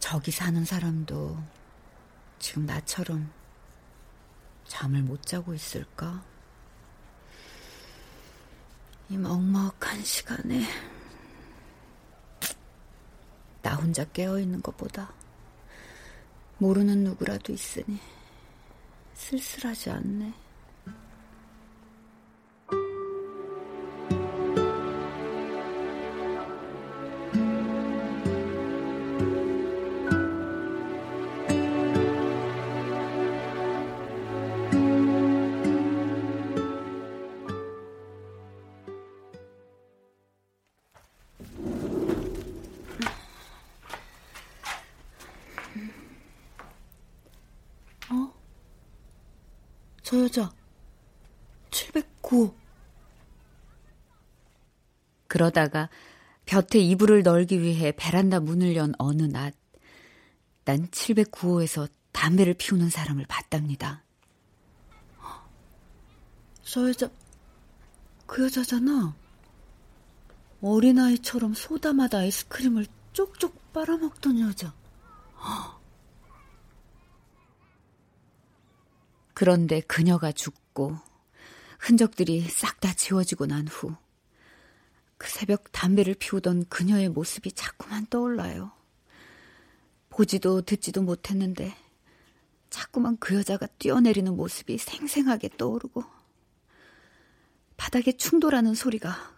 저기 0.00 0.32
사는 0.32 0.64
사람도 0.64 1.38
지금 2.38 2.66
나처럼 2.66 3.30
잠을 4.64 5.02
못 5.02 5.22
자고 5.22 5.54
있을까? 5.54 6.24
이 9.08 9.16
먹먹한 9.16 10.02
시간에 10.02 10.64
나 13.62 13.74
혼자 13.76 14.04
깨어있는 14.04 14.62
것보다 14.62 15.12
모르는 16.58 17.04
누구라도 17.04 17.52
있으니 17.52 18.00
쓸쓸하지 19.14 19.90
않네. 19.90 20.45
저 50.06 50.22
여자 50.22 50.52
709 51.72 52.54
그러다가 55.26 55.88
볕에 56.44 56.78
이불을 56.78 57.24
널기 57.24 57.60
위해 57.60 57.90
베란다 57.90 58.38
문을 58.38 58.76
연 58.76 58.94
어느 58.98 59.24
낮, 59.24 59.52
난 60.64 60.86
709호에서 60.86 61.90
담배를 62.12 62.54
피우는 62.54 62.88
사람을 62.88 63.26
봤답니다. 63.26 64.04
저 66.62 66.88
여자, 66.88 67.10
그 68.26 68.44
여자잖아. 68.44 69.12
어린아이처럼 70.62 71.54
소다맛 71.54 72.14
아이스크림을 72.14 72.86
쪽쪽 73.12 73.72
빨아먹던 73.72 74.38
여자. 74.38 74.72
그런데 79.36 79.80
그녀가 79.82 80.32
죽고 80.32 80.96
흔적들이 81.78 82.40
싹 82.48 82.80
다 82.80 82.94
지워지고 82.94 83.44
난 83.46 83.66
후 83.68 83.94
그 85.18 85.28
새벽 85.30 85.72
담배를 85.72 86.14
피우던 86.14 86.66
그녀의 86.68 87.08
모습이 87.08 87.52
자꾸만 87.52 88.06
떠올라요. 88.06 88.72
보지도 90.10 90.62
듣지도 90.62 91.02
못했는데 91.02 91.74
자꾸만 92.70 93.16
그 93.18 93.34
여자가 93.36 93.66
뛰어내리는 93.66 94.34
모습이 94.34 94.78
생생하게 94.78 95.50
떠오르고 95.56 96.04
바닥에 97.76 98.12
충돌하는 98.12 98.74
소리가 98.74 99.34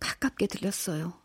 가깝게 0.00 0.46
들렸어요. 0.46 1.20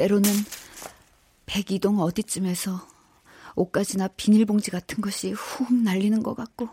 때로는 0.00 0.30
백이동 1.44 2.00
어디쯤에서 2.00 2.88
옷가지나 3.54 4.08
비닐봉지 4.08 4.70
같은 4.70 5.02
것이 5.02 5.32
훅 5.32 5.74
날리는 5.74 6.22
것 6.22 6.34
같고 6.34 6.70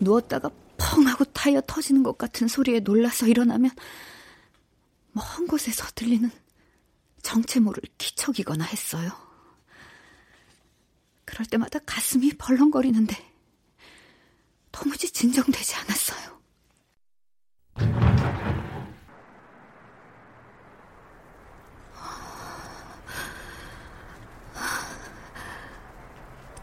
누웠다가 0.00 0.50
펑 0.76 1.06
하고 1.06 1.24
타이어 1.26 1.60
터지는 1.64 2.02
것 2.02 2.18
같은 2.18 2.48
소리에 2.48 2.80
놀라서 2.80 3.28
일어나면 3.28 3.70
먼 5.12 5.46
곳에서 5.46 5.86
들리는 5.94 6.28
정체 7.22 7.60
모를 7.60 7.80
기척이거나 7.96 8.64
했어요. 8.64 9.12
그럴 11.24 11.46
때마다 11.46 11.78
가슴이 11.86 12.32
벌렁거리는데 12.36 13.16
도무지 14.72 15.08
진정되지 15.12 15.76
않았어요. 15.76 16.36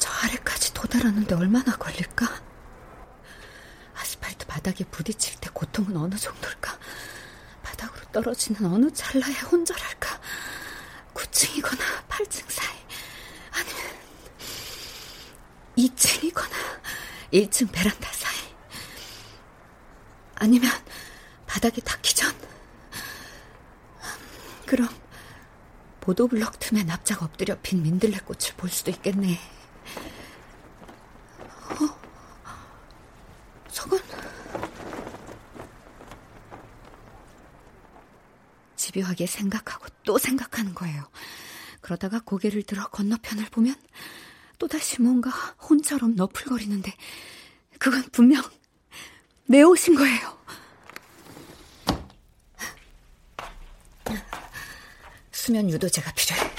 저 0.03 0.09
아래까지 0.09 0.73
도달하는데 1.03 1.35
얼마나 1.35 1.75
걸릴까? 1.75 2.25
아스팔트 3.95 4.45
바닥에 4.47 4.85
부딪힐 4.85 5.37
때 5.41 5.49
고통은 5.53 5.97
어느 5.97 6.15
정도일까? 6.15 6.79
바닥으로 7.61 8.05
떨어지는 8.11 8.65
어느 8.65 8.89
찰나에 8.91 9.33
혼절할까? 9.33 10.21
9층이거나 11.13 12.07
8층 12.07 12.49
사이 12.49 12.75
아니면 13.51 13.81
2층이거나 15.77 16.53
1층 17.33 17.71
베란다 17.71 18.09
사이 18.13 18.55
아니면 20.35 20.71
바닥에 21.45 21.81
닿기 21.81 22.15
전 22.15 22.33
그럼 24.65 24.87
보도블럭 25.99 26.59
틈에 26.59 26.83
납작 26.83 27.23
엎드려 27.23 27.57
핀 27.61 27.83
민들레꽃을 27.83 28.55
볼 28.55 28.69
수도 28.69 28.89
있겠네 28.91 29.37
어? 31.73 31.97
저건 33.71 33.99
집요하게 39.03 39.27
생각하고 39.27 39.85
또 40.03 40.17
생각하는 40.17 40.73
거예요. 40.73 41.03
그러다가 41.81 42.19
고개를 42.19 42.63
들어 42.63 42.87
건너편을 42.87 43.45
보면 43.45 43.75
또다시 44.57 45.01
뭔가 45.01 45.29
혼처럼 45.29 46.15
너풀거리는데 46.15 46.93
그건 47.79 48.03
분명 48.11 48.41
내 49.45 49.61
옷인 49.61 49.95
거예요. 49.95 50.37
수면 55.31 55.69
유도제가 55.69 56.11
필요해. 56.13 56.53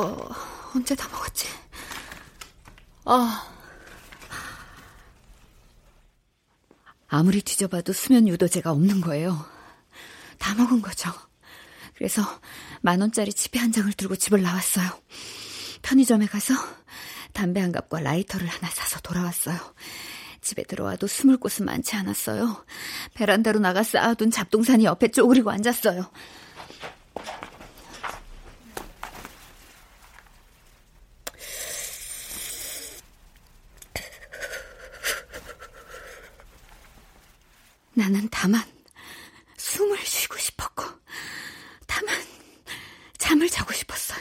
어, 0.00 0.16
언제 0.74 0.94
다 0.94 1.08
먹었지? 1.08 1.46
아. 3.12 3.44
아무리 7.08 7.42
뒤져봐도 7.42 7.92
수면 7.92 8.28
유도제가 8.28 8.70
없는 8.70 9.00
거예요. 9.00 9.44
다 10.38 10.54
먹은 10.54 10.80
거죠. 10.80 11.10
그래서 11.96 12.22
만 12.82 13.00
원짜리 13.00 13.32
지폐 13.32 13.58
한 13.58 13.72
장을 13.72 13.92
들고 13.92 14.14
집을 14.14 14.42
나왔어요. 14.42 14.88
편의점에 15.82 16.26
가서 16.26 16.54
담배 17.32 17.60
한 17.60 17.72
갑과 17.72 17.98
라이터를 17.98 18.46
하나 18.46 18.68
사서 18.70 19.00
돌아왔어요. 19.00 19.58
집에 20.40 20.62
들어와도 20.62 21.08
숨을 21.08 21.36
곳은 21.38 21.66
많지 21.66 21.96
않았어요. 21.96 22.64
베란다로 23.14 23.58
나가 23.58 23.82
쌓아둔 23.82 24.30
잡동사니 24.30 24.84
옆에 24.84 25.08
쪼그리고 25.08 25.50
앉았어요. 25.50 26.08
나는 38.00 38.28
다만 38.30 38.64
숨을 39.58 39.98
쉬고 39.98 40.38
싶었고, 40.38 40.84
다만 41.86 42.14
잠을 43.18 43.50
자고 43.50 43.74
싶었어요. 43.74 44.18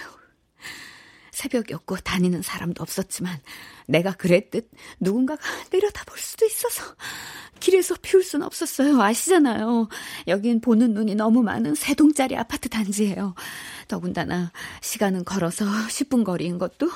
새벽이었고 1.32 1.96
다니는 1.98 2.42
사람도 2.42 2.84
없었지만 2.84 3.40
내가 3.88 4.12
그랬듯 4.12 4.70
누군가가 5.00 5.42
내려다 5.72 6.04
볼 6.04 6.20
수도 6.20 6.46
있어서 6.46 6.84
길에서 7.62 7.96
피울 8.02 8.24
순 8.24 8.44
없었어요. 8.44 9.02
아시잖아요. 9.02 9.88
여긴 10.28 10.60
보는 10.60 10.94
눈이 10.94 11.16
너무 11.16 11.42
많은 11.42 11.76
세 11.76 11.94
동짜리 11.94 12.36
아파트 12.36 12.68
단지예요. 12.68 13.36
더군다나 13.88 14.52
시간은 14.82 15.24
걸어서 15.24 15.66
10분 15.66 16.26
거리인 16.26 16.58
것도 16.58 16.92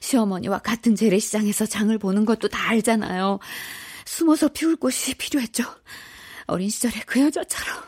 시어머니와 0.00 0.60
같은 0.60 0.94
재래시장에서 0.94 1.66
장을 1.66 1.96
보는 1.98 2.24
것도 2.24 2.46
다 2.46 2.68
알잖아요. 2.70 3.40
숨어서 4.04 4.48
피울 4.48 4.76
곳이 4.76 5.14
필요했죠. 5.14 5.64
어린 6.50 6.68
시절에 6.68 7.00
그 7.06 7.20
여자처럼 7.20 7.80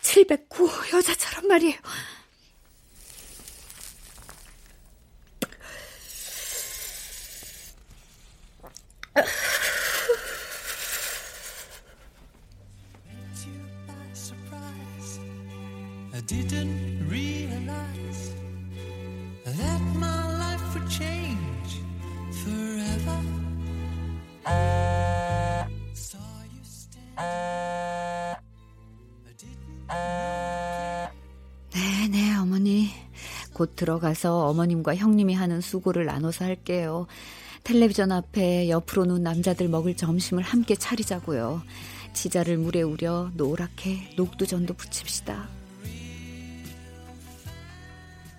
709 0.00 0.70
여자처럼 0.94 1.46
말이에요. 1.46 1.76
Forever. 22.44 23.34
Stand. 27.16 27.54
네, 31.74 32.08
네, 32.10 32.36
어머니. 32.36 32.90
곧 33.52 33.76
들어가서 33.76 34.46
어머님과 34.48 34.96
형님이 34.96 35.34
하는 35.34 35.60
수고를 35.60 36.06
나눠서 36.06 36.44
할게요. 36.44 37.06
텔레비전 37.62 38.12
앞에 38.12 38.68
옆으로 38.68 39.04
누운 39.06 39.22
남자들 39.22 39.68
먹을 39.68 39.96
점심을 39.96 40.42
함께 40.42 40.74
차리자고요. 40.74 41.62
지자를 42.12 42.58
물에 42.58 42.82
우려 42.82 43.30
노랗게 43.34 44.14
녹두전도 44.16 44.74
부칩시다. 44.74 45.48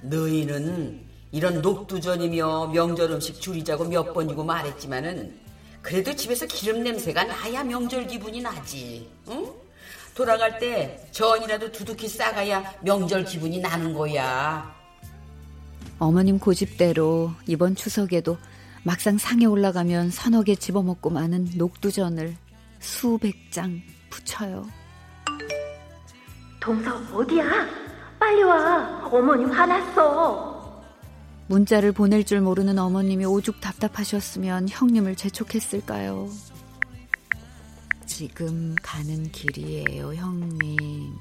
너희는 0.04 1.02
이런 1.32 1.62
녹두전이며 1.62 2.68
명절 2.68 3.12
음식 3.12 3.42
줄이자고 3.42 3.86
몇 3.86 4.14
번이고 4.14 4.44
말했지만은 4.44 5.45
그래도 5.86 6.16
집에서 6.16 6.48
기름 6.48 6.82
냄새가 6.82 7.26
나야 7.26 7.64
명절 7.64 8.08
기분이 8.08 8.42
나지. 8.42 9.08
응? 9.28 9.46
돌아갈 10.16 10.58
때 10.58 11.08
전이라도 11.12 11.72
두둑히 11.72 12.08
싸가야 12.08 12.74
명절 12.82 13.24
기분이 13.24 13.60
나는 13.60 13.94
거야. 13.94 14.74
어머님 16.00 16.40
고집대로 16.40 17.32
이번 17.46 17.76
추석에도 17.76 18.40
막상 18.84 19.20
상에 19.20 19.46
올라가면 19.46 20.10
서너 20.10 20.42
개 20.42 20.56
집어먹고 20.56 21.12
마는 21.12 21.52
녹두전을 21.56 22.36
수백 22.80 23.52
장 23.52 23.80
부쳐요. 24.10 24.68
동서 26.60 26.96
어디야? 27.14 27.46
빨리 28.18 28.42
와. 28.42 29.08
어머님 29.12 29.52
화났어. 29.52 30.55
문자를 31.48 31.92
보낼 31.92 32.24
줄 32.24 32.42
모르는 32.42 32.80
어머님이 32.80 33.26
오죽 33.26 33.62
답답하셨으면 33.62 34.68
형님을 34.70 35.16
재촉했을까요? 35.16 36.30
지금 38.06 38.76
가는 38.82 39.32
길이에요, 39.32 40.14
형님. 40.14 41.16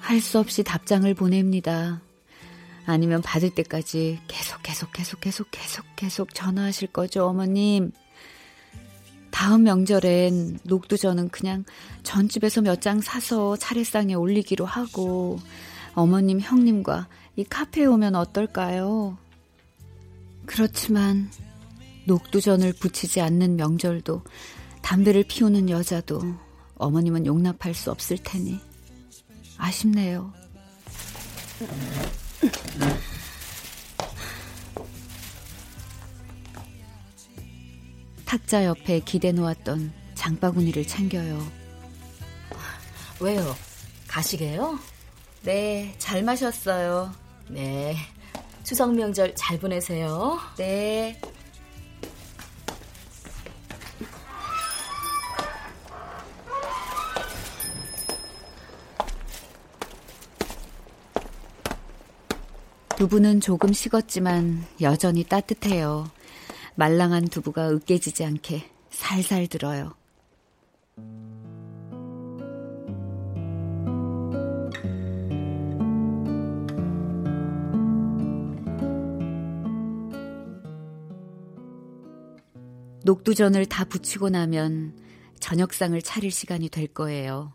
할 0.00 0.20
수 0.20 0.38
없이 0.40 0.64
답장을 0.64 1.12
보냅니다. 1.14 2.00
아니면 2.84 3.22
받을 3.22 3.50
때까지 3.50 4.18
계속 4.26 4.60
계속 4.62 4.92
계속 4.92 5.20
계속 5.20 5.50
계속 5.52 5.84
계속 5.94 6.34
전화하실 6.34 6.88
거죠, 6.88 7.26
어머님. 7.26 7.92
다음 9.30 9.62
명절엔 9.64 10.60
녹두전은 10.64 11.28
그냥 11.30 11.64
전집에서 12.02 12.62
몇 12.62 12.80
장 12.80 13.00
사서 13.00 13.56
차례상에 13.56 14.14
올리기로 14.14 14.64
하고 14.64 15.38
어머님, 15.94 16.40
형님과 16.40 17.08
이 17.36 17.44
카페에 17.44 17.84
오면 17.84 18.14
어떨까요? 18.14 19.18
그렇지만 20.46 21.30
녹두전을 22.06 22.72
부치지 22.74 23.20
않는 23.20 23.56
명절도 23.56 24.22
담배를 24.82 25.24
피우는 25.28 25.68
여자도 25.70 26.20
어머님은 26.76 27.26
용납할 27.26 27.74
수 27.74 27.90
없을 27.90 28.16
테니 28.18 28.58
아쉽네요. 29.58 30.32
탁자 38.30 38.64
옆에 38.64 39.00
기대 39.00 39.32
놓았던 39.32 39.92
장바구니를 40.14 40.86
챙겨요. 40.86 41.44
왜요? 43.18 43.56
가시게요? 44.06 44.78
네, 45.42 45.92
잘 45.98 46.22
마셨어요. 46.22 47.12
네. 47.48 47.96
추석 48.62 48.94
명절 48.94 49.34
잘 49.34 49.58
보내세요. 49.58 50.38
네. 50.56 51.20
두부는 62.96 63.40
조금 63.40 63.72
식었지만 63.72 64.64
여전히 64.80 65.24
따뜻해요. 65.24 66.12
말랑한 66.80 67.28
두부가 67.28 67.68
으깨지지 67.68 68.24
않게 68.24 68.64
살살 68.88 69.48
들어요. 69.48 69.92
녹두전을 83.04 83.66
다 83.66 83.84
부치고 83.84 84.30
나면 84.30 84.98
저녁상을 85.38 86.00
차릴 86.00 86.30
시간이 86.30 86.70
될 86.70 86.86
거예요. 86.86 87.52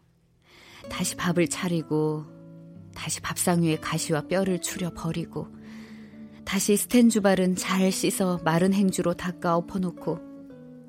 다시 0.87 1.15
밥을 1.15 1.47
차리고 1.47 2.27
다시 2.93 3.21
밥상 3.21 3.63
위에 3.63 3.77
가시와 3.77 4.27
뼈를 4.27 4.61
추려 4.61 4.93
버리고 4.93 5.47
다시 6.45 6.77
스텐주발은 6.77 7.55
잘 7.55 7.91
씻어 7.91 8.39
마른 8.43 8.73
행주로 8.73 9.13
닦아 9.13 9.55
엎어놓고 9.57 10.19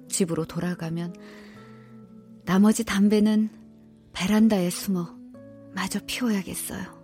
집으로 0.08 0.44
돌아가면 0.44 1.14
나머지 2.44 2.84
담배는 2.84 3.48
베란다에 4.12 4.70
숨어 4.70 5.16
마저 5.74 5.98
피워야겠어요. 6.06 6.95